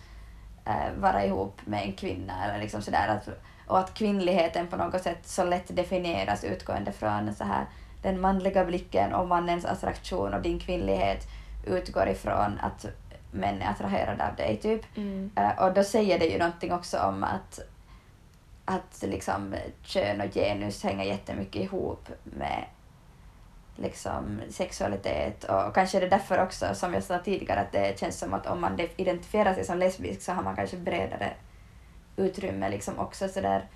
[0.66, 3.30] eh, vara ihop med en kvinna eller liksom sådär att,
[3.68, 7.66] och att kvinnligheten på något sätt så lätt definieras utgående från så här
[8.02, 11.28] den manliga blicken och mannens attraktion och din kvinnlighet
[11.66, 12.86] utgår ifrån att
[13.32, 14.98] män är attraherade av dig typ.
[14.98, 15.32] Mm.
[15.36, 17.60] Eh, och då säger det ju någonting också om att,
[18.66, 22.66] att liksom kön och genus hänger jättemycket ihop med
[23.78, 28.20] liksom sexualitet och kanske är det därför också som jag sa tidigare att det känns
[28.20, 31.34] som att om man de- identifierar sig som lesbisk så har man kanske bredare
[32.18, 33.68] utrymme liksom också sådär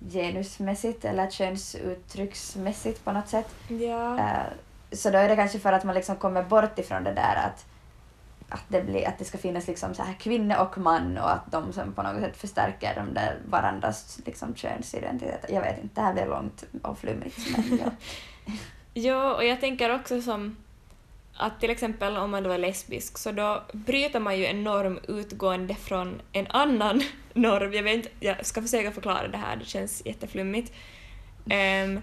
[0.00, 3.54] genusmässigt eller könsuttrycksmässigt på något sätt.
[3.68, 4.18] Ja.
[4.18, 4.46] Eh,
[4.92, 7.66] så då är det kanske för att man liksom kommer bort ifrån det där att,
[8.48, 11.52] att, det, blir, att det ska finnas liksom så här kvinna och man och att
[11.52, 15.54] de som på något sätt förstärker de där varandras liksom könsidentiteter.
[15.54, 17.90] Jag vet inte, det här blir långt och flummigt men ja.
[18.94, 20.56] Ja, och jag tänker också som
[21.36, 24.98] att till exempel om man då är lesbisk så då bryter man ju en norm
[25.08, 27.02] utgående från en annan
[27.34, 27.72] norm.
[27.72, 30.72] Jag, vet inte, jag ska försöka förklara det här, det känns jätteflummigt.
[31.44, 32.00] Um,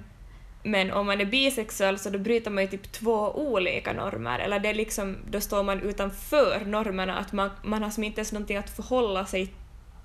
[0.63, 4.59] men om man är bisexuell så då bryter man ju typ två olika normer, eller
[4.59, 8.31] det är liksom, då står man utanför normerna, att man, man har som inte ens
[8.31, 9.53] någonting att förhålla sig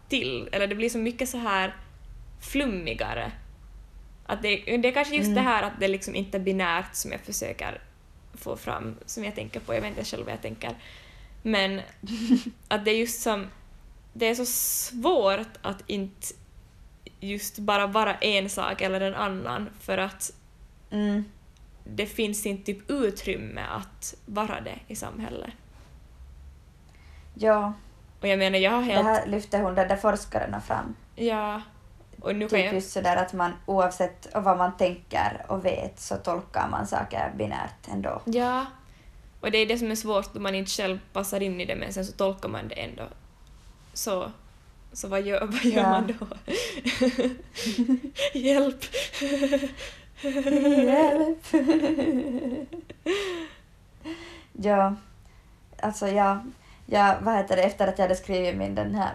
[0.09, 1.77] till, eller det blir så mycket så här
[2.41, 3.33] flummigare.
[4.33, 5.35] Att det, det är kanske just Mm.
[5.45, 7.81] det här att det liksom inte är binärt som jag försöker
[8.35, 10.71] få fram, som jag tänker på, jag vet inte själv vad jag tänker.
[11.43, 11.81] Men
[12.69, 13.47] att det är just som,
[14.13, 16.27] det är så svårt att inte
[17.21, 20.33] just bara vara en sak eller en annan för att
[20.91, 21.25] Mm.
[21.85, 25.51] det finns inte typ utrymme att vara det i samhället.
[27.35, 27.73] Ja,
[28.21, 29.05] Och jag menar, jag har det helt...
[29.07, 30.95] här lyfte hon den där forskaren fram.
[31.17, 31.63] Ja.
[32.23, 32.75] Och nu Typ jag...
[32.75, 37.89] just sådär att man oavsett vad man tänker och vet så tolkar man saker binärt
[37.93, 38.21] ändå.
[38.25, 38.67] Ja.
[39.41, 41.77] Och det är det som är svårt då man inte själv passar in i det
[41.77, 43.03] men sen så tolkar man det ändå.
[43.93, 44.31] Så,
[44.93, 45.91] så vad gör, vad gör Ja.
[45.91, 46.27] man då?
[48.39, 48.85] Hjälp!
[50.77, 51.47] Hjälp!
[54.53, 54.95] ja,
[55.83, 56.39] alltså jag,
[56.87, 59.15] jag, vad heter det, efter att jag hade skrivit min den här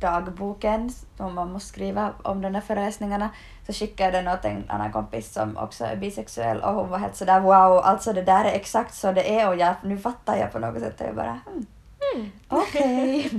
[0.00, 3.30] dagboken som man måste skriva om de här föreläsningarna
[3.66, 6.98] så skickade jag den åt en annan kompis som också är bisexuell och hon var
[6.98, 10.36] helt sådär wow, alltså det där är exakt så det är och jag, nu fattar
[10.36, 11.66] jag på något sätt och jag bara hmm,
[12.14, 12.30] Mm.
[12.48, 13.30] okej.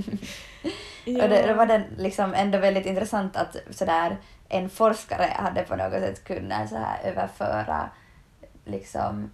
[1.04, 1.22] Ja.
[1.22, 4.16] Och det, det var den liksom ändå väldigt intressant att sådär,
[4.48, 7.90] en forskare hade på något sätt kunnat så här överföra
[8.64, 9.30] liksom,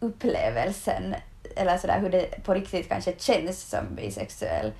[0.00, 1.14] upplevelsen,
[1.56, 4.72] eller sådär, hur det på riktigt kanske känns som bisexuell,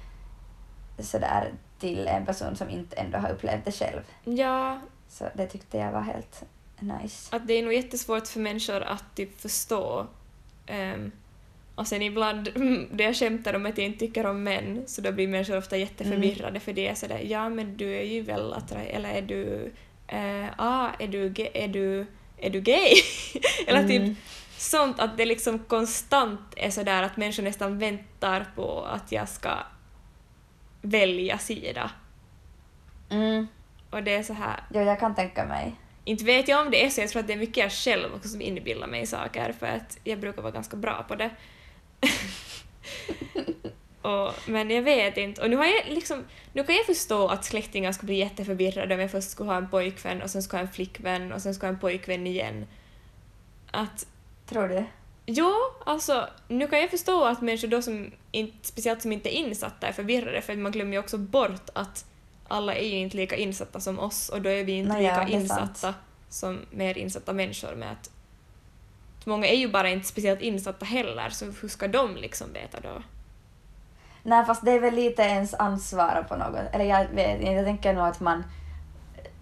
[0.98, 4.00] sådär, till en person som inte ändå har upplevt det själv.
[4.24, 6.42] ja, Så det tyckte jag var helt
[6.80, 7.36] nice.
[7.36, 10.06] att det är nog jättesvårt för människor att typ förstå.
[10.66, 11.12] Ehm,
[11.74, 15.00] och sen ibland, mm, det jag skämtar om att jag inte tycker om män, så
[15.00, 18.52] då blir människor ofta jätteförvirrade för det är sådär ja men du är ju väl
[18.52, 19.72] attraherad, eller är du,
[20.06, 22.06] eh, ah, är du, är du,
[22.38, 22.92] är du gay?
[23.66, 24.16] eller typ Mm.
[24.58, 29.50] sånt att det liksom konstant är sådär att människor nästan väntar på att jag ska
[30.82, 31.90] välja sida.
[33.10, 33.46] Mm.
[33.90, 35.74] Och det är så här, Jo, jag kan tänka mig.
[36.04, 38.14] inte vet jag om det är så, jag tror att det är mycket jag själv
[38.14, 41.30] också som inbillar mig saker för att jag brukar vara ganska bra på det.
[44.02, 45.42] och, men jag vet inte.
[45.42, 49.00] Och nu, har jag liksom, nu kan jag förstå att släktingar skulle bli jätteförvirrade om
[49.00, 51.68] jag först skulle ha en pojkvän och sen skulle ha en flickvän och sen skulle
[51.68, 52.66] ha en pojkvän igen.
[53.70, 54.06] Att
[54.46, 54.84] Tror du?
[55.26, 55.52] Jo,
[55.86, 59.86] alltså nu kan jag förstå att människor då som inte, speciellt som inte är insatta
[59.86, 62.04] är förvirrade för man glömmer ju också bort att
[62.48, 65.24] alla är ju inte lika insatta som oss och då är vi inte Nej, ja,
[65.24, 65.96] lika är insatta sant.
[66.28, 68.10] som mer insatta människor med att
[69.26, 73.02] många är ju bara inte speciellt insatta heller så hur ska de liksom veta då?
[74.22, 76.60] Nej, fast det är väl lite ens ansvar på något.
[76.72, 78.44] Eller jag vet inte, jag tänker nog att man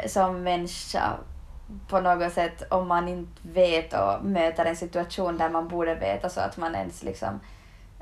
[0.06, 1.16] som människa
[1.88, 6.28] på något sätt, om man inte vet och möter en situation där man borde veta
[6.28, 7.40] så att man ens liksom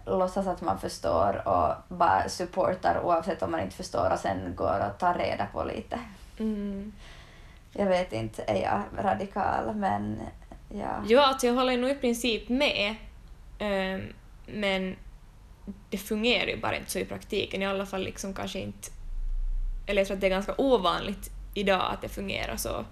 [0.06, 4.86] låtsas att man förstår och bara supportar oavsett om man inte förstår och sen går
[4.88, 6.00] och tar reda på lite.
[6.38, 6.92] Mm.
[7.72, 10.20] Jag vet inte, är jag radikal men
[10.68, 11.04] ja.
[11.06, 12.94] Jo, alltså jag håller nog i princip med
[13.58, 14.02] ehm,
[14.46, 14.96] men
[15.90, 18.88] det fungerar ju bara inte så i praktiken, i alla fall liksom kanske inte...
[19.86, 22.84] Eller jag tror att det är ganska ovanligt idag att det fungerar så.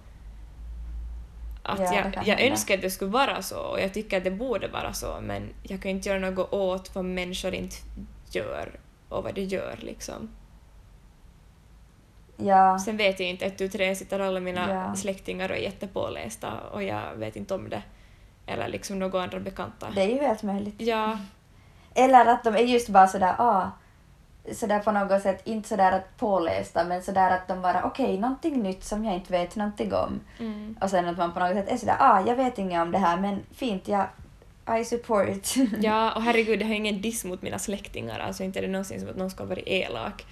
[1.67, 4.31] Att Ja, jag, jag önskar att det skulle vara så och jag tycker att det
[4.31, 7.77] borde vara så men jag kan inte göra något åt vad människor inte
[8.31, 10.29] gör och vad de gör liksom.
[12.37, 14.95] Ja, Sen vet jag inte, ett tu tre sitter alla mina Ja.
[14.95, 17.83] släktingar och är jättepålästa och jag vet inte om det.
[18.47, 19.89] Eller liksom några andra bekanta.
[19.95, 20.75] det är ju helt möjligt.
[20.79, 21.19] Ja,
[21.95, 23.71] Eller att de är just bara sådär, ah,
[24.53, 28.63] sådär på något sätt, inte sådär att pålästa, men sådär att de bara, okej, någonting
[28.63, 30.21] nytt som jag inte vet någonting om.
[30.39, 30.77] mm.
[30.81, 32.99] Och sen att man på något sätt är sådär, ah, jag vet inget om det
[32.99, 34.07] här, men fint, jag,
[34.81, 35.57] I support.
[35.81, 39.01] ja och herregud, jag har ingen diss mot mina släktingar, alltså inte är det någonsin
[39.01, 40.27] som att någon ska vara elak.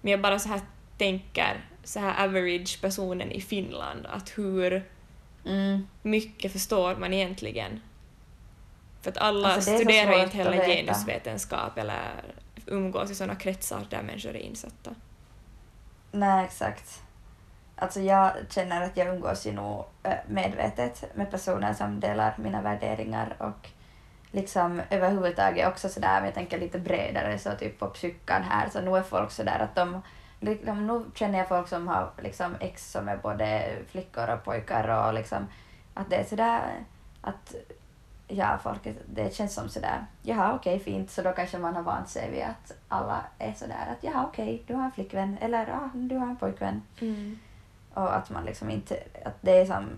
[0.00, 0.60] Men jag bara så här
[0.98, 4.84] tänker, så här average personen i Finland, att hur
[5.44, 5.86] Mm.
[6.02, 7.80] mycket förstår man egentligen?
[9.02, 12.02] För att alla Alltså, det studerar inte heller genusvetenskap eller
[12.68, 14.90] umgås i sådana kretsar där människor är insatta.
[16.12, 17.02] Nej, exakt.
[17.76, 22.62] Alltså jag känner att jag umgås ju nog eh, medvetet med personer som delar mina
[22.62, 23.68] värderingar och
[24.30, 28.80] liksom överhuvudtaget också sådär, om jag tänker lite bredare så typ på psykan här, så
[28.80, 30.02] nu är folk sådär att de
[30.40, 34.88] de nu känner jag folk som har liksom ex som är både flickor och pojkar
[34.88, 35.46] och liksom
[35.94, 36.62] att det är sådär
[37.20, 37.54] att
[38.28, 41.82] ja, folk, är- det känns som sådär, jaha okej fint, så då kanske man har
[41.82, 45.70] vant sig vid att alla är sådär att jaha okej, du har en flickvän eller
[45.70, 46.82] ah, du har en pojkvän.
[47.00, 47.38] Mm.
[47.94, 49.88] Och att man liksom inte, att det är som,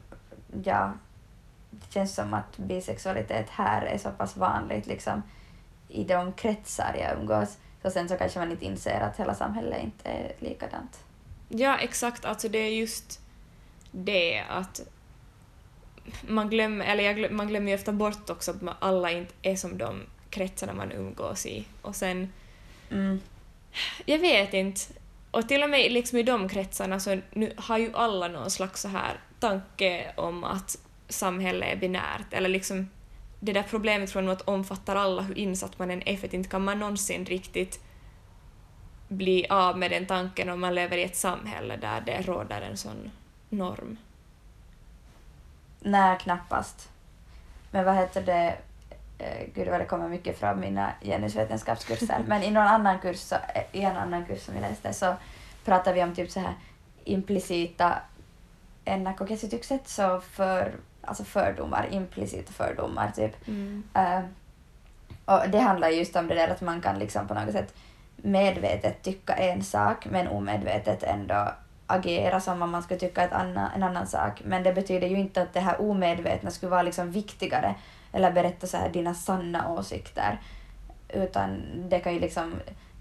[0.65, 0.93] ja,
[1.71, 5.23] det känns som att bisexualitet här är så pass vanligt liksom
[5.89, 7.59] i de kretsar jag umgås.
[7.83, 11.05] Så sen så kanske man inte inser att hela samhället inte är likadant.
[11.49, 12.25] Ja, exakt.
[12.25, 13.21] Alltså det är just
[13.91, 14.81] det att
[16.29, 19.35] man glömmer, eller jag glöm, man glömmer ju ofta bort också att man, alla inte
[19.43, 21.65] är som de kretsarna man umgås i.
[21.83, 22.33] Och sen,
[22.91, 23.21] Mm.
[24.07, 24.81] jag vet inte,
[25.31, 28.81] och till och med liksom i de kretsarna så nu har ju alla någon slags
[28.83, 32.91] så här tanke om att samhället är binärt, eller liksom
[33.41, 36.49] det där problemet från att omfattar alla hur insatt man än är, för att inte
[36.49, 37.81] kan man någonsin riktigt
[39.09, 42.77] bli av med den tanken om man lever i ett samhälle där det råder en
[42.77, 43.11] sån
[43.49, 43.97] norm.
[45.81, 46.89] Nej, knappast.
[47.71, 48.57] Men vad heter det,
[49.19, 53.35] eh, gud vad det kommer mycket från mina genusvetenskapskurser, men i någon annan kurs, så,
[53.35, 55.15] eh, i en annan kurs som vi läste så
[55.65, 56.55] pratar vi om typ så här
[57.05, 57.99] implicita
[58.85, 63.49] ennakkokäsitykset, så för, alltså fördomar, implicita fördomar typ.
[63.49, 63.83] Mm.
[63.95, 64.21] Eh,
[65.25, 67.75] och det handlar just om det där att man kan liksom på något sätt
[68.17, 71.49] medvetet tycka en sak men omedvetet ändå
[71.91, 74.43] agera som om man skulle tycka ett en annan sak.
[74.45, 77.75] Men det betyder ju inte att det här omedvetna skulle vara liksom viktigare
[78.13, 80.41] eller berätta så här dina sanna åsikter.
[81.09, 82.55] Utan det kan ju liksom,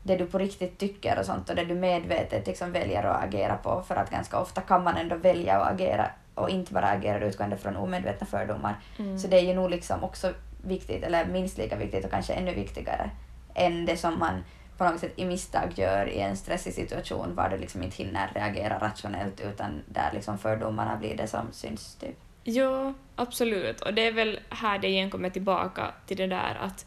[0.04, 3.56] det du på riktigt tycker och sånt och det du medvetet liksom väljer att agera
[3.56, 7.26] på för att ganska ofta kan man ändå välja att agera och inte bara agera
[7.26, 8.76] utgående från omedvetna fördomar.
[9.00, 9.20] Mm.
[9.20, 12.54] Så det är ju nog liksom också viktigt, eller minst lika viktigt och kanske ännu
[12.54, 13.10] viktigare
[13.54, 14.44] än det som man
[14.80, 18.32] på något sätt i misstag gör i en stressig situation var du liksom inte hinner
[18.36, 21.96] reagera rationellt utan där liksom fördomarna blir det som syns.
[21.96, 22.16] Typ.
[22.44, 23.82] Jo, absolut.
[23.82, 26.86] Och det är väl här det igen kommer tillbaka till det där att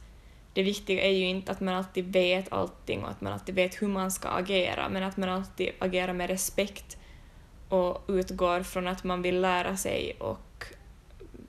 [0.52, 3.82] det viktiga är ju inte att man alltid vet allting och att man alltid vet
[3.82, 6.96] hur man ska agera, men att man alltid agerar med respekt
[7.68, 10.64] och utgår från att man vill lära sig och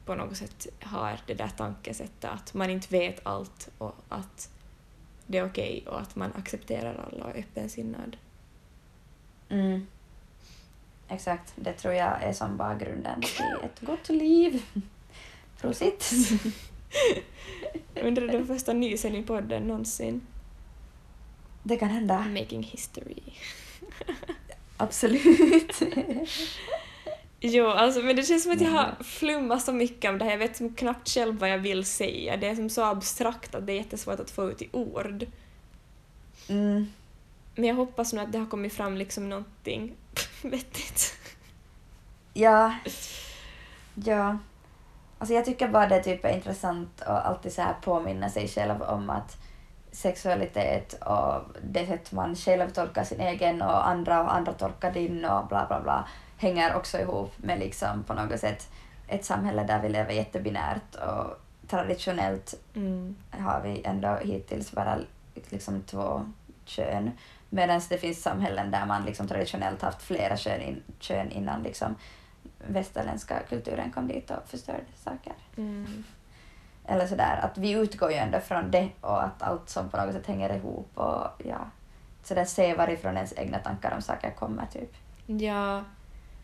[0.05, 4.49] på något sätt har det där tankesättet att man inte vet allt och att
[5.27, 8.17] det är okej och att man accepterar alla och är öppensinnad.
[9.49, 9.87] Mm.
[11.07, 14.63] Exakt, det tror jag är som bara grunden till ett gott liv.
[15.61, 16.11] Prosit!
[18.01, 20.21] Undrar den första nysen i podden någonsin.
[21.63, 22.25] Det kan hända.
[22.29, 23.21] Making history.
[24.77, 25.81] Absolut.
[27.45, 30.31] Jo, alltså, men det känns som att jag har flummat så mycket om det här.
[30.31, 32.37] Jag vet som knappt själv vad jag vill säga.
[32.37, 35.25] Det är som så abstrakt att det är jättesvårt att få ut i ord.
[36.49, 36.87] Mm.
[37.55, 39.93] Men jag hoppas nu att det har kommit fram liksom någonting
[40.41, 41.13] vettigt.
[42.33, 42.75] Ja.
[43.93, 44.37] Ja.
[45.17, 48.81] Alltså jag tycker bara det typ är intressant att alltid så här påminna sig själv
[48.81, 49.37] om att
[49.91, 55.25] sexualitet och det sätt man själv tolkar sin egen och andra och andra tolkar din
[55.25, 56.07] och bla bla bla
[56.43, 58.69] hänger också ihop med liksom på något sätt
[59.07, 63.15] ett samhälle där vi lever jättebinärt och traditionellt Mm.
[63.31, 64.97] har vi ändå hittills bara
[65.49, 66.25] liksom två
[66.65, 67.11] kön
[67.49, 71.95] medan det finns samhällen där man liksom traditionellt haft flera kön, in, kön innan liksom
[72.67, 75.33] västerländska kulturen kom dit och förstörde saker.
[75.57, 76.03] Mm.
[76.85, 80.13] Eller sådär, att vi utgår ju ändå från det och att allt som på något
[80.13, 81.59] sätt hänger ihop och ja,
[82.23, 84.93] sådär se varifrån ens egna tankar om saker kommer typ.
[85.25, 85.83] Ja,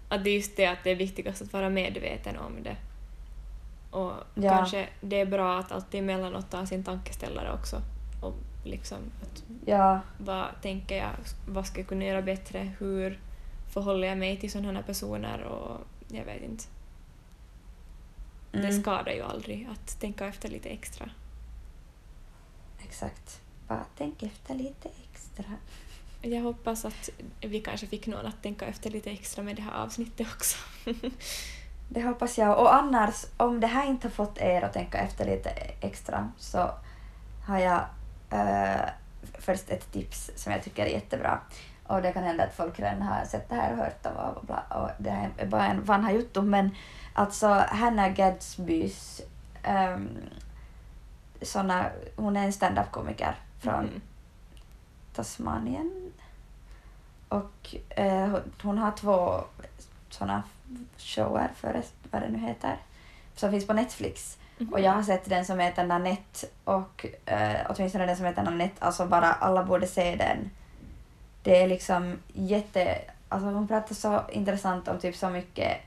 [0.10, 2.76] att det är just det att det är viktigast att vara medveten om det.
[3.92, 4.50] Och Ja.
[4.58, 7.82] kanske det är bra att alltid emellanåt ta sin tankeställare också.
[8.22, 8.34] Och
[8.66, 11.12] liksom att Ja, vad tänker jag,
[11.48, 13.20] vad ska jag kunna göra bättre, hur
[13.74, 16.64] förhåller jag mig till sådana här personer och jag vet inte.
[18.52, 21.10] Det mm, skadar ju aldrig att tänka efter lite extra.
[22.84, 23.42] exakt.
[23.68, 25.46] Bara tänk efter lite extra.
[26.22, 27.10] Jag hoppas att
[27.42, 30.58] vi kanske fick någon att tänka efter lite extra med det här avsnittet också.
[31.92, 32.60] Det hoppas jag.
[32.60, 35.50] Och annars, om det här inte har fått er att tänka efter lite
[35.82, 36.72] extra så
[37.48, 37.82] har jag
[38.32, 38.90] eh,
[39.34, 41.40] först ett tips som jag tycker är jättebra.
[41.88, 44.46] Och det kan hända att folk redan har sett det här och hört det och,
[44.46, 46.76] bla, och det här är bara en vanha juttu men
[47.14, 49.22] alltså Hannah Gadsbys
[49.68, 50.10] um,
[51.42, 54.02] såna, hon är en stand-up-komiker från Mm.
[55.14, 56.09] Tasmanien.
[57.30, 59.42] Och eh, hon- har två
[60.10, 60.44] såna
[60.98, 62.78] shower, för vad det nu heter,
[63.36, 64.38] som finns på Netflix.
[64.58, 64.74] Mhm.
[64.74, 68.86] Och jag har sett den som heter Nanette och eh, åtminstone den som heter Nanette,
[68.86, 70.50] alltså bara alla borde se den.
[71.44, 72.98] Det är liksom jätte...
[73.30, 75.78] Alltså hon pratar så intressant om typ så mycket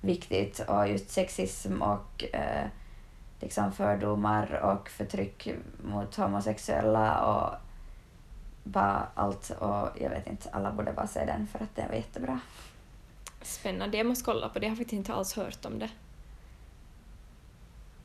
[0.00, 2.66] viktigt och just sexism och eh,
[3.40, 5.48] liksom fördomar och förtryck
[5.84, 7.54] mot homosexuella och
[8.64, 11.94] bara allt och jag vet inte, alla borde bara se den för att den var
[11.94, 12.40] jättebra.
[13.42, 14.66] Spännande, jag måste kolla på det.
[14.66, 15.88] Jag har faktiskt inte alls hört om det.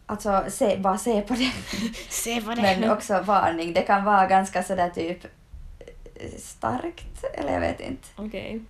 [0.05, 1.51] Alltså se, bara se på den.
[2.09, 5.25] Se vad Men också varning, det kan vara ganska sådär typ
[6.15, 8.07] eh, starkt, eller jag vet inte.
[8.15, 8.61] Okej.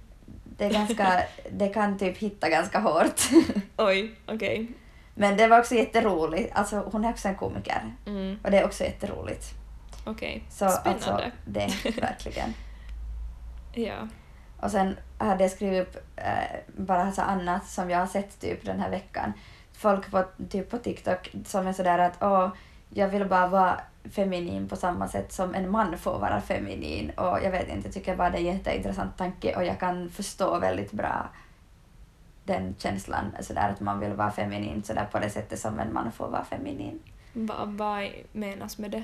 [0.58, 3.22] Det, är ganska, det kan typ hitta ganska hårt.
[3.78, 4.68] Oj, okej.
[5.16, 6.56] Men det var också jätteroligt.
[6.56, 9.59] Alltså hon är också en komiker Mm, och det är också jätteroligt.
[10.10, 10.44] Okej.
[10.50, 11.06] Så Spännande.
[11.06, 11.68] alltså, det
[12.02, 12.54] verkligen.
[13.74, 14.08] Ja.
[14.62, 18.66] Och sen hade jag skrivit upp eh, bara så annat som jag har sett typ
[18.66, 19.34] den här veckan.
[19.74, 22.50] Folk på, typ på TikTok som är sådär att åh,
[22.90, 23.80] jag vill bara vara
[24.12, 27.10] feminin på samma sätt som en man får vara feminin.
[27.10, 30.10] Och jag vet inte, jag tycker bara det är en jätteintressant tanke och jag kan
[30.10, 31.30] förstå väldigt bra
[32.44, 36.12] den känslan, sådär att man vill vara feminin sådär på det sättet som en man
[36.12, 37.00] får vara feminin.
[37.34, 39.04] Vad vad menas med det?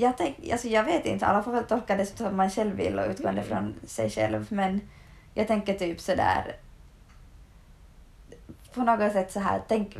[0.00, 2.98] Jag, tänk, alltså jag vet inte, alla får väl tolka det som man själv vill
[2.98, 3.48] och utgående Mm.
[3.48, 4.80] från sig själv men
[5.34, 6.56] jag tänker typ sådär
[8.74, 9.96] på något sätt så här, tänk,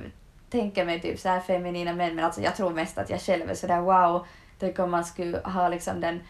[0.51, 3.51] tänker mig typ så här feminina män men alltså jag tror mest att jag själv
[3.51, 4.26] är sådär wow,
[4.59, 6.20] tänk om man skulle ha liksom den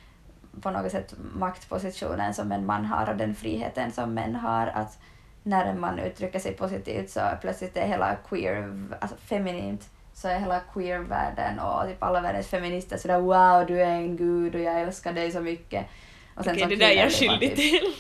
[0.61, 4.99] på något sätt maktpositionen som en man har och den friheten som män har att
[5.43, 9.91] när en man uttrycker sig positivt så plötsligt är hela queer, alltså feminint
[10.21, 14.55] så är hela queer-världen och typ alla världens feminister sådär wow du är en gud
[14.55, 15.87] och jag älskar dig så mycket.
[16.35, 17.95] Och Okej, som det där är jag skyldig till.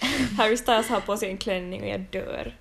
[0.38, 2.56] Harry Styles har på sig en klänning och jag dör.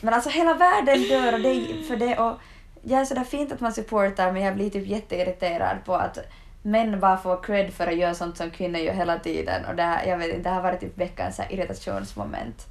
[0.00, 2.38] Men alltså hela världen dör och det är för det och
[2.82, 6.18] jag är sådär fint att man supportar men jag blir typ jätteirriterad på att
[6.62, 9.82] män bara får cred för att göra sånt som kvinnor gör hela tiden och det,
[9.82, 12.66] här, jag vet inte, det har varit typ veckans irritationsmoment.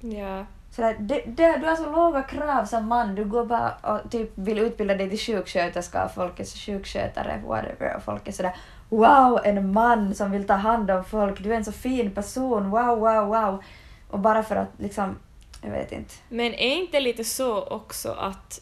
[0.00, 0.46] Ja.
[0.70, 4.30] Sådär, det, det, du har så låga krav som man, du går bara och typ
[4.34, 8.54] vill utbilda dig till sjuksköterska och folk är så sjukskötare, whatever, och folk är sådär
[8.88, 12.70] wow, en man som vill ta hand om folk, du är en så fin person,
[12.70, 13.62] wow, wow, wow.
[14.10, 15.16] Och bara för att liksom,
[15.62, 16.14] jag vet inte.
[16.28, 18.60] Men är inte lite så också att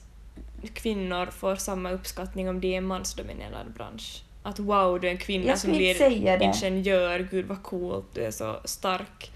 [0.74, 4.22] kvinnor får samma uppskattning om det är en mansdominerad bransch?
[4.42, 8.56] Att wow, du är en kvinna som blir ingenjör, gud vad coolt, du är så
[8.64, 9.32] stark.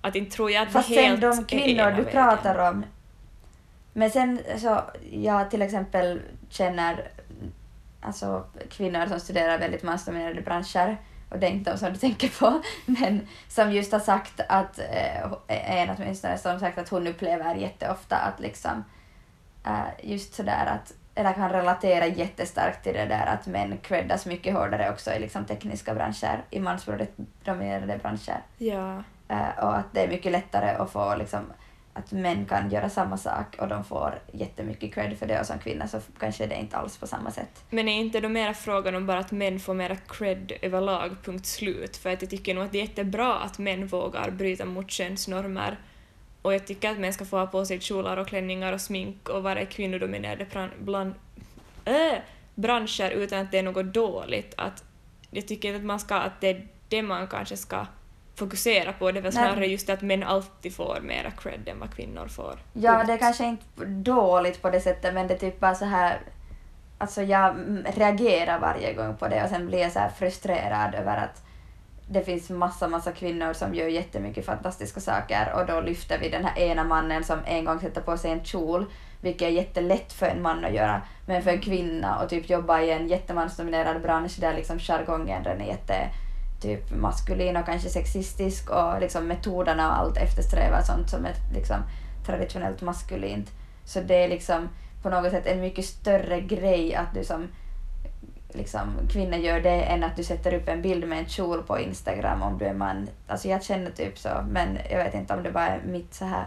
[0.00, 2.04] Att inte tror jag att Fast det sen helt de är kvinnor du vägen.
[2.04, 2.84] pratar om.
[3.92, 7.08] Men sen så, jag till exempel känner
[8.00, 10.96] alltså kvinnor som studerar väldigt mansdominerade branscher
[11.30, 14.78] och det är inte de som du tänker på, men som just har sagt att,
[14.78, 18.84] eh, en åtminstone, som sagt att hon upplever jätteofta att liksom
[19.66, 24.54] eh, just sådär att, eller kan relatera jättestarkt till det där att män creddas mycket
[24.54, 28.42] hårdare också i liksom tekniska branscher, i mansdominerade branscher.
[28.58, 29.02] Ja.
[29.30, 31.40] Eh, och att det är mycket lättare att få liksom
[31.92, 35.58] att män kan göra samma sak och de får jättemycket cred för det och som
[35.58, 37.64] kvinna så kanske det inte alls på samma sätt.
[37.70, 41.46] Men är inte då mera frågan om bara att män får mera cred överlag, punkt
[41.46, 41.96] slut?
[41.96, 45.78] För att jag tycker nog att det är jättebra att män vågar bryta mot könsnormer
[46.42, 49.28] och jag tycker att män ska få ha på sig kjolar och klänningar och smink
[49.28, 51.14] och vara i kvinnodominerade bland, bland,
[51.84, 52.18] äh,
[52.54, 54.54] branscher utan att det är något dåligt.
[54.56, 54.84] Att
[55.30, 57.86] jag tycker att man ska, att det är det man kanske ska
[58.34, 59.12] fokusera på.
[59.12, 59.44] Det är väl Nej.
[59.44, 62.58] snarare just det att män alltid får mera cred än vad kvinnor får.
[62.72, 63.06] Ja, Punkt.
[63.06, 66.20] det är kanske inte dåligt på det sättet men det är typ bara så här
[67.00, 71.16] Alltså jag reagerar varje gång på det och sen blir jag så här frustrerad över
[71.16, 71.42] att
[72.08, 76.44] det finns massa, massa kvinnor som gör jättemycket fantastiska saker och då lyfter vi den
[76.44, 78.86] här ena mannen som en gång sätter på sig en kjol,
[79.20, 82.80] vilket är jättelätt för en man att göra, men för en kvinna och typ jobba
[82.80, 85.94] i en jättemansdominerad bransch där liksom jargongen den är jätte
[86.60, 91.76] typ maskulin och kanske sexistisk och liksom metoderna och allt eftersträvar sånt som är liksom
[92.26, 93.50] traditionellt maskulint.
[93.84, 94.68] Så det är liksom
[95.02, 97.48] på något sätt en mycket större grej att du som
[98.48, 101.78] liksom, kvinna gör det än att du sätter upp en bild med en kjol på
[101.78, 103.08] Instagram om du är man.
[103.28, 106.24] Alltså jag känner typ så, men jag vet inte om det bara är mitt så
[106.24, 106.46] här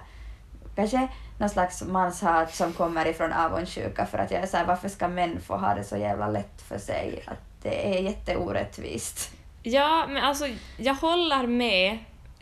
[0.76, 1.07] kanske
[1.38, 5.07] någon slags manshat som kommer ifrån avundsjuka för att jag är så här, varför ska
[5.07, 7.24] män få ha det så jävla lätt för sig?
[7.28, 9.32] Att det är jätteorättvist.
[9.64, 10.47] Ja, men alltså
[10.78, 11.97] jag håller med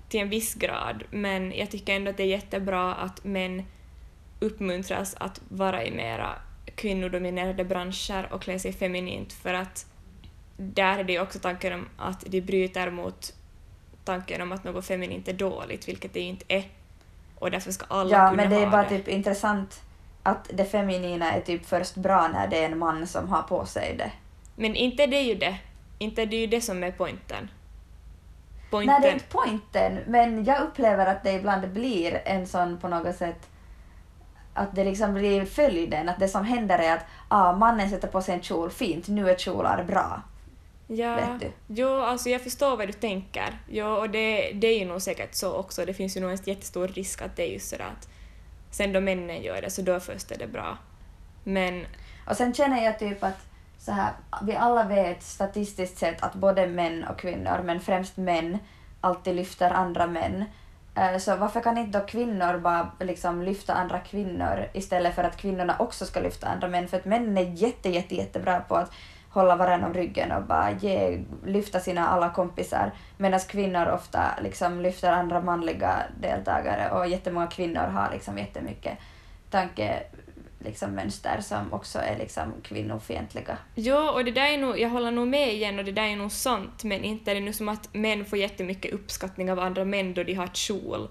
[0.09, 3.65] till en viss grad, men jag tycker ändå att det är jättebra att män
[4.39, 6.29] uppmuntras att vara i mera
[6.75, 9.85] kvinnodominerade branscher och klä sig feminint för att
[10.57, 13.33] där är det ju också tanken om att de bryter mot
[14.05, 16.63] tanken om att något feminint är dåligt, vilket det inte är.
[17.39, 18.89] Och därför ska alla Ja, kunna men det är ha bara det.
[18.89, 19.81] typ intressant
[20.23, 23.65] att det feminina är typ först bra när det är en man som har på
[23.65, 24.11] sig det.
[24.55, 25.57] Men inte det är ju det.
[26.01, 27.49] Inte det är ju det som är poängen.
[28.71, 32.87] Nej, det är inte poängen, men jag upplever att det ibland blir en sån på
[32.87, 33.49] något sätt
[34.53, 38.21] att det liksom blir följden, att det som händer är att ah, mannen sätter på
[38.21, 40.21] sig en kjol, fint, nu är kjolar bra.
[40.87, 41.51] Ja, Vet du?
[41.67, 43.59] jo, alltså jag förstår vad du tänker.
[43.69, 45.85] Jo, och det, det är ju nog säkert så också.
[45.85, 48.09] Det finns ju nog en jättestor risk att det är just sådär att
[48.71, 50.77] sen då männen gör det så då först är det bra.
[51.43, 51.85] Men
[52.29, 53.50] Och sen känner jag typ att
[53.85, 58.57] så här, vi alla vet statistiskt sett att både män och kvinnor, men främst män,
[59.01, 60.45] alltid lyfter andra män.
[60.95, 65.37] Eh, så varför kan inte då kvinnor bara liksom lyfta andra kvinnor istället för att
[65.37, 66.87] kvinnorna också ska lyfta andra män?
[66.87, 68.91] För att männen är jätte, jätte, jättebra på att
[69.29, 72.91] hålla varandra om ryggen och bara ge, lyfta sina alla kompisar.
[73.17, 78.97] Medan kvinnor ofta liksom lyfter andra manliga deltagare och jättemånga kvinnor har liksom jättemycket
[79.51, 80.03] tanke
[80.65, 83.57] liksom mönster som också är liksom kvinnofientliga.
[83.75, 86.15] jo, och det där är nog, jag håller nog med igen och det där är
[86.15, 89.85] nog sant, men inte är det nu som att män får jättemycket uppskattning av andra
[89.85, 91.07] män då de har kjol.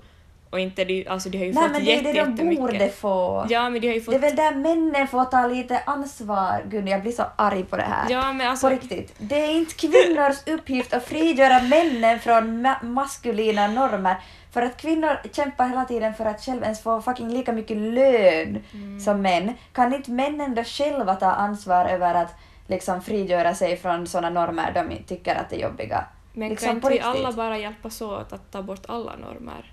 [0.51, 2.57] Och inte de, alltså de har ju Nej fått men det är jätte, det de
[2.57, 3.47] borde få.
[3.49, 4.15] Ja, men de har ju Det fått...
[4.15, 6.65] är väl där männen får ta lite ansvar.
[6.71, 8.07] Gud, jag blir så arg på det här.
[8.11, 8.69] Ja, men alltså...
[8.69, 9.15] På riktigt.
[9.19, 14.17] Det är inte kvinnors uppgift att frigöra männen från ma- maskulina normer.
[14.51, 18.63] För att kvinnor kämpar hela tiden för att själv ens få fucking lika mycket lön
[18.75, 19.01] Mm.
[19.01, 19.53] som män.
[19.73, 22.35] Kan inte männen då själva ta ansvar över att
[22.67, 26.05] liksom frigöra sig från sådana normer de tycker att är jobbiga?
[26.33, 29.73] Men liksom kan inte vi alla bara hjälpas åt att ta bort alla normer?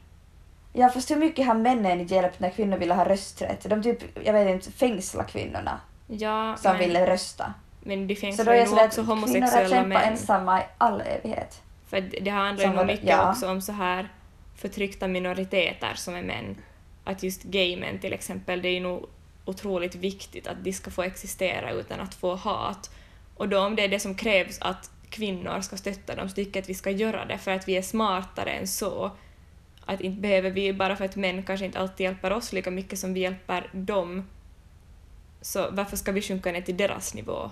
[0.73, 3.69] Ja fast hur mycket har männen hjälpt när kvinnor ville ha rösträtt?
[3.69, 7.53] De typ, jag vet inte, fängsla kvinnorna Ja, som men, ville rösta.
[7.79, 10.11] men de fängslar ju nog också att kvinnor har homosexuella kämpat män.
[10.11, 11.61] ensamma i all evighet.
[11.89, 13.31] För det handlar ju nog mycket ja.
[13.31, 14.09] också om så här
[14.57, 16.55] förtryckta minoriteter som är män.
[17.03, 19.09] Att just gaymän till exempel, det är ju nog
[19.45, 22.89] otroligt viktigt att de ska få existera utan att få hat.
[23.35, 26.57] Och då om det är det som krävs att kvinnor ska stötta dem så tycker
[26.57, 29.11] jag att vi ska göra det för att vi är smartare än så.
[29.85, 32.99] Att inte behöver vi, bara för att män kanske inte alltid hjälper oss lika mycket
[32.99, 34.29] som vi hjälper dem,
[35.41, 37.51] så varför ska vi sjunka ner till deras nivå?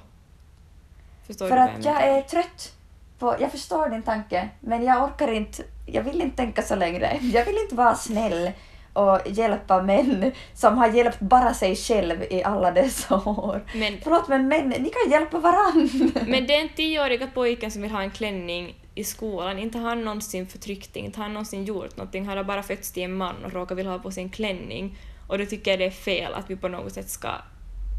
[1.28, 2.74] Förstår För att jag jag är trött
[3.20, 7.19] på, jag förstår din tanke, men jag orkar inte, jag vill inte tänka så längre.
[7.21, 8.51] Jag vill inte vara snäll
[8.93, 13.63] och hjälpa män som har hjälpt bara sig själv i alla dessa år.
[13.75, 16.11] Men Förlåt men män, ni kan hjälpa varann.
[16.27, 20.47] Men den tioåriga pojken som vill ha en klänning i skolan, inte har han någonsin
[20.47, 23.53] förtryckt, inte har han någonsin gjort någonting, han har bara fötts till en man och
[23.53, 24.97] råkar vilja ha på sig en klänning.
[25.27, 27.29] Och då tycker jag det är fel att vi på något sätt ska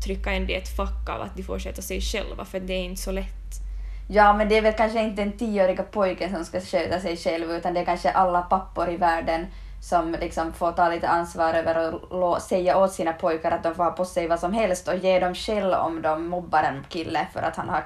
[0.07, 2.72] trycka in det i ett fack av att de får sköta sig själva, för det
[2.72, 3.66] är inte så lätt.
[4.09, 7.51] Ja, men det är väl kanske inte den tioåriga pojken som ska sköta sig själv
[7.51, 9.47] utan det är kanske alla pappor i världen
[9.83, 13.85] som liksom får ta lite ansvar över lo- säga åt sina pojkar att de får
[13.85, 17.27] ha på sig vad som helst och ge dem skäll om de mobbar en kille
[17.33, 17.83] för att han har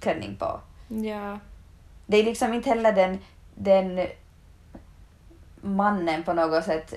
[0.00, 0.60] klänning på.
[0.88, 1.38] Ja.
[2.06, 3.18] Det är liksom inte heller den,
[3.54, 4.06] den
[5.60, 6.94] mannen på något sätt,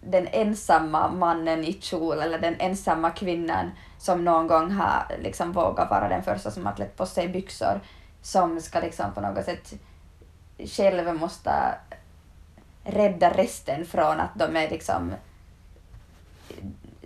[0.00, 5.90] den ensamma mannen i kjol eller den ensamma kvinnan som någon gång har liksom vågat
[5.90, 7.80] vara den första som har klätt på sig byxor
[8.22, 9.72] som ska liksom på något sätt
[10.58, 11.74] själv måste
[12.84, 15.12] rädda resten från att de är liksom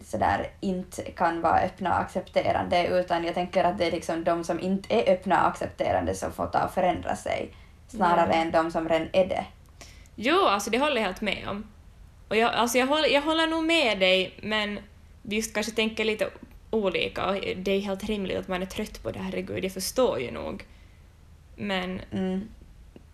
[0.04, 4.44] sådär inte kan vara öppna och accepterande utan jag tänker att det är liksom de
[4.44, 7.54] som inte är öppna och accepterande som får ta och förändra sig
[7.88, 8.40] snarare Ja.
[8.40, 9.44] än de som redan är det.
[10.14, 11.64] Jo, alltså det håller jag helt med om.
[12.28, 14.78] Och jag, alltså jag, håller, jag håller nog med dig, men
[15.22, 16.30] vi just kanske tänker lite
[16.70, 20.20] olika och det är helt rimligt att man är trött på det, herregud, jag förstår
[20.20, 20.64] ju nog.
[21.56, 22.48] Men Mm.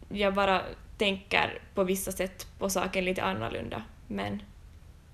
[0.08, 0.60] jag bara
[0.98, 3.82] tänker på vissa sätt på saken lite annorlunda.
[4.06, 4.42] Men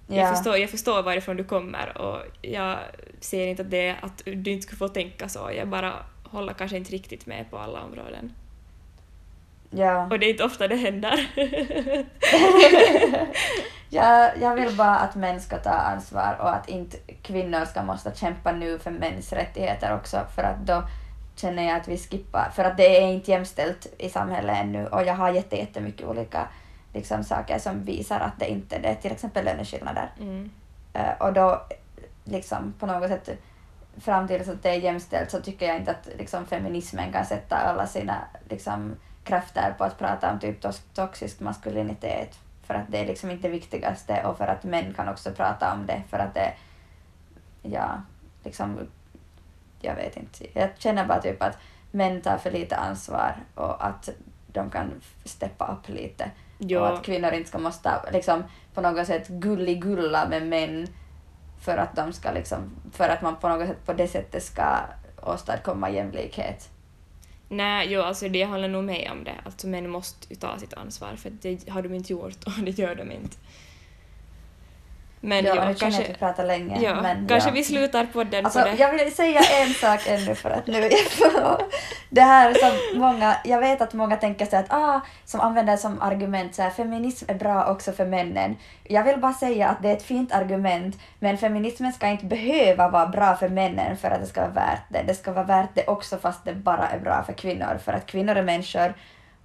[0.08, 0.16] Ja.
[0.16, 2.78] jag, förstår, jag förstår varifrån du kommer och jag
[3.20, 5.92] ser inte att det att du inte skulle få tänka så, jag bara
[6.24, 8.32] håller kanske inte riktigt med på alla områden.
[9.70, 10.06] Ja.
[10.10, 11.30] Och det är inte ofta det händer.
[13.90, 18.12] jag, jag vill bara att män ska ta ansvar och att inte kvinnor ska måste
[18.14, 20.82] kämpa nu för mäns rättigheter också för att då
[21.36, 24.86] känner jag att vi skippar, för att det är inte jämställt i samhället ännu.
[24.86, 26.48] Och jag har jätte, jättemycket olika
[26.92, 30.10] liksom, saker som visar att det inte är det, till exempel löneskillnader.
[30.20, 30.50] Mm.
[30.92, 31.62] Eh, och då
[32.24, 33.42] liksom på något sätt
[33.96, 37.56] fram tills att det är jämställt så tycker jag inte att liksom, feminismen kan sätta
[37.56, 40.64] alla sina liksom, krafter på att prata om typ
[40.94, 42.38] toxisk maskulinitet.
[42.62, 44.24] För att det är liksom inte det viktigaste.
[44.24, 46.02] Och för att män kan också prata om det.
[46.10, 46.52] För att det
[47.62, 48.02] ja
[48.44, 48.78] liksom
[49.80, 51.58] jag vet inte jag känner bara typ att
[51.90, 54.08] män tar för lite ansvar och att
[54.46, 56.80] de kan steppa upp lite Ja.
[56.80, 60.86] och att kvinnor inte ska måste liksom på något sätt gulligulla med män
[61.60, 62.58] för att de ska liksom,
[62.92, 64.78] för att man på något sätt på det sättet ska
[65.22, 66.70] åstadkomma jämlikhet.
[67.48, 69.34] Nej, jo, alltså det, håller nog med om det.
[69.44, 72.70] Alltså män måste ju ta sitt ansvar för det har de inte gjort och det
[72.78, 73.36] gör de inte.
[75.26, 76.80] Men ja, ja, nu jag kanske, att vi pratar länge.
[76.80, 77.54] ja, men kanske ja.
[77.54, 78.74] vi slutar podden Alltså, på det.
[78.74, 80.90] jag vill säga en sak ännu för att nu...
[82.10, 83.36] det här som många...
[83.44, 87.24] Jag vet att många tänker så att ah, som använder som argument så här, feminism
[87.28, 88.56] är bra också för männen.
[88.84, 92.88] Jag vill bara säga att det är ett fint argument, men feminismen ska inte behöva
[92.88, 95.02] vara bra för männen för att det ska vara värt det.
[95.06, 98.06] Det ska vara värt det också fast det bara är bra för kvinnor, för att
[98.06, 98.94] kvinnor är människor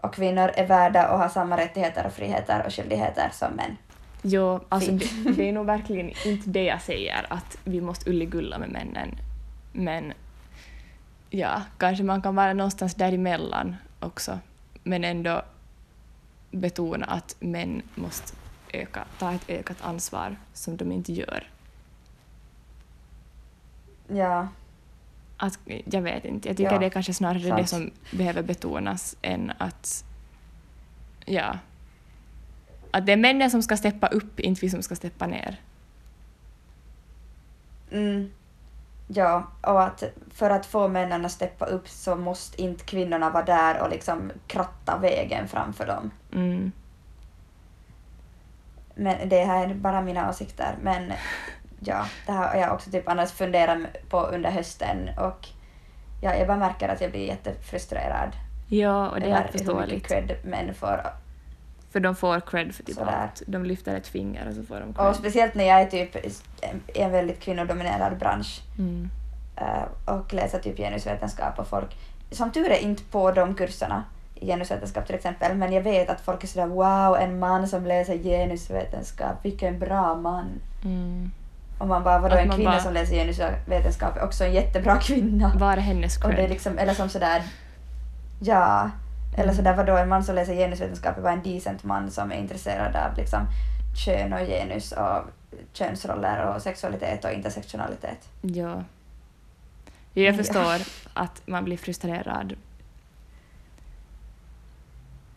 [0.02, 3.78] och kvinnor är värda och har samma rättigheter och friheter och skyldigheter som män.
[4.22, 8.60] Jo, alltså det, det är nog verkligen inte det jag säger, att vi måste ulligulla
[8.60, 9.16] med männen.
[9.74, 10.14] Men
[11.30, 14.40] ja, kanske man kan vara någonstans däremellan också.
[14.84, 15.42] Men ändå
[16.52, 18.34] betona att män måste
[18.74, 21.48] öka, ta ett ökat ansvar som de inte gör.
[24.08, 24.48] Ja,
[25.38, 27.70] Att, jag vet inte, jag tycker Ja, det är kanske snarare det sant.
[27.70, 30.06] som behöver betonas än att...
[31.26, 31.60] Ja.
[32.92, 35.60] Att det är männen som ska steppa upp, inte vi som ska steppa ner.
[37.92, 38.32] Mm.
[39.08, 43.46] Ja, och att för att få männen att steppa upp så måste inte kvinnorna vara
[43.46, 46.12] där och liksom kratta vägen framför dem.
[46.34, 46.72] Mm.
[48.96, 50.76] Men det här är bara mina åsikter.
[50.82, 51.14] Men
[51.80, 53.78] ja, det här har jag också typ annars funderat
[54.10, 55.48] på under hösten och
[56.22, 58.36] ja, jag bara märker att jag blir jättefrustrerad.
[58.68, 60.08] Ja, och det är över hur mycket förståeligt.
[60.08, 61.02] cred män får.
[61.92, 63.12] För de får cred för typ Sådär.
[63.12, 63.42] allt.
[63.48, 65.16] De lyfter ett finger och så får de Och cred.
[65.16, 66.32] speciellt när jag är typ i
[66.96, 68.62] en väldigt kvinnodominerad bransch.
[68.78, 69.10] Mm.
[69.56, 71.98] eh, och läsa typ genusvetenskap och folk,
[72.32, 74.04] som tur är inte på de kurserna
[74.36, 77.86] i genusvetenskap till exempel, men jag vet att folk är sådär wow, en man som
[77.86, 80.46] läser genusvetenskap, vilken bra man.
[80.84, 81.32] Mm.
[81.80, 84.98] Och man bara, vadå Att en kvinna bara- som läser genusvetenskap är också en jättebra
[85.02, 85.52] kvinna.
[85.56, 86.50] Var är hennes Och det är cred?
[86.50, 87.42] liksom, eller som sådär,
[88.40, 88.90] ja,
[89.34, 89.56] eller Mm.
[89.56, 92.96] sådär vadå en man som läser genusvetenskap är bara en decent man som är intresserad
[92.96, 93.48] av liksom
[94.06, 95.24] kön och genus och
[95.74, 98.30] könsroller och sexualitet och intersektionalitet.
[98.42, 98.84] Ja.
[100.14, 100.38] Jag Ja.
[100.38, 100.76] förstår
[101.14, 102.56] att man blir frustrerad.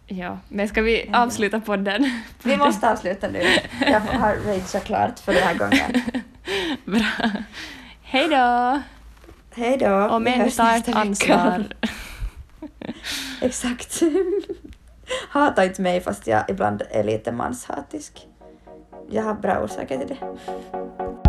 [0.06, 1.22] Ja, men ska vi Ja.
[1.22, 2.20] avsluta podden?
[2.42, 3.42] Vi måste avsluta nu.
[3.80, 6.02] Jag har rageat klart för den här gången.
[6.84, 7.30] Bra.
[8.02, 8.80] Hej då!
[9.56, 9.90] Hej då.
[9.94, 11.64] Och män tar ansvar.
[13.40, 14.02] Exakt.
[15.28, 18.28] Hata inte mig fast jag ibland är lite manshatisk.
[19.10, 21.23] Jag har bra orsaker till det.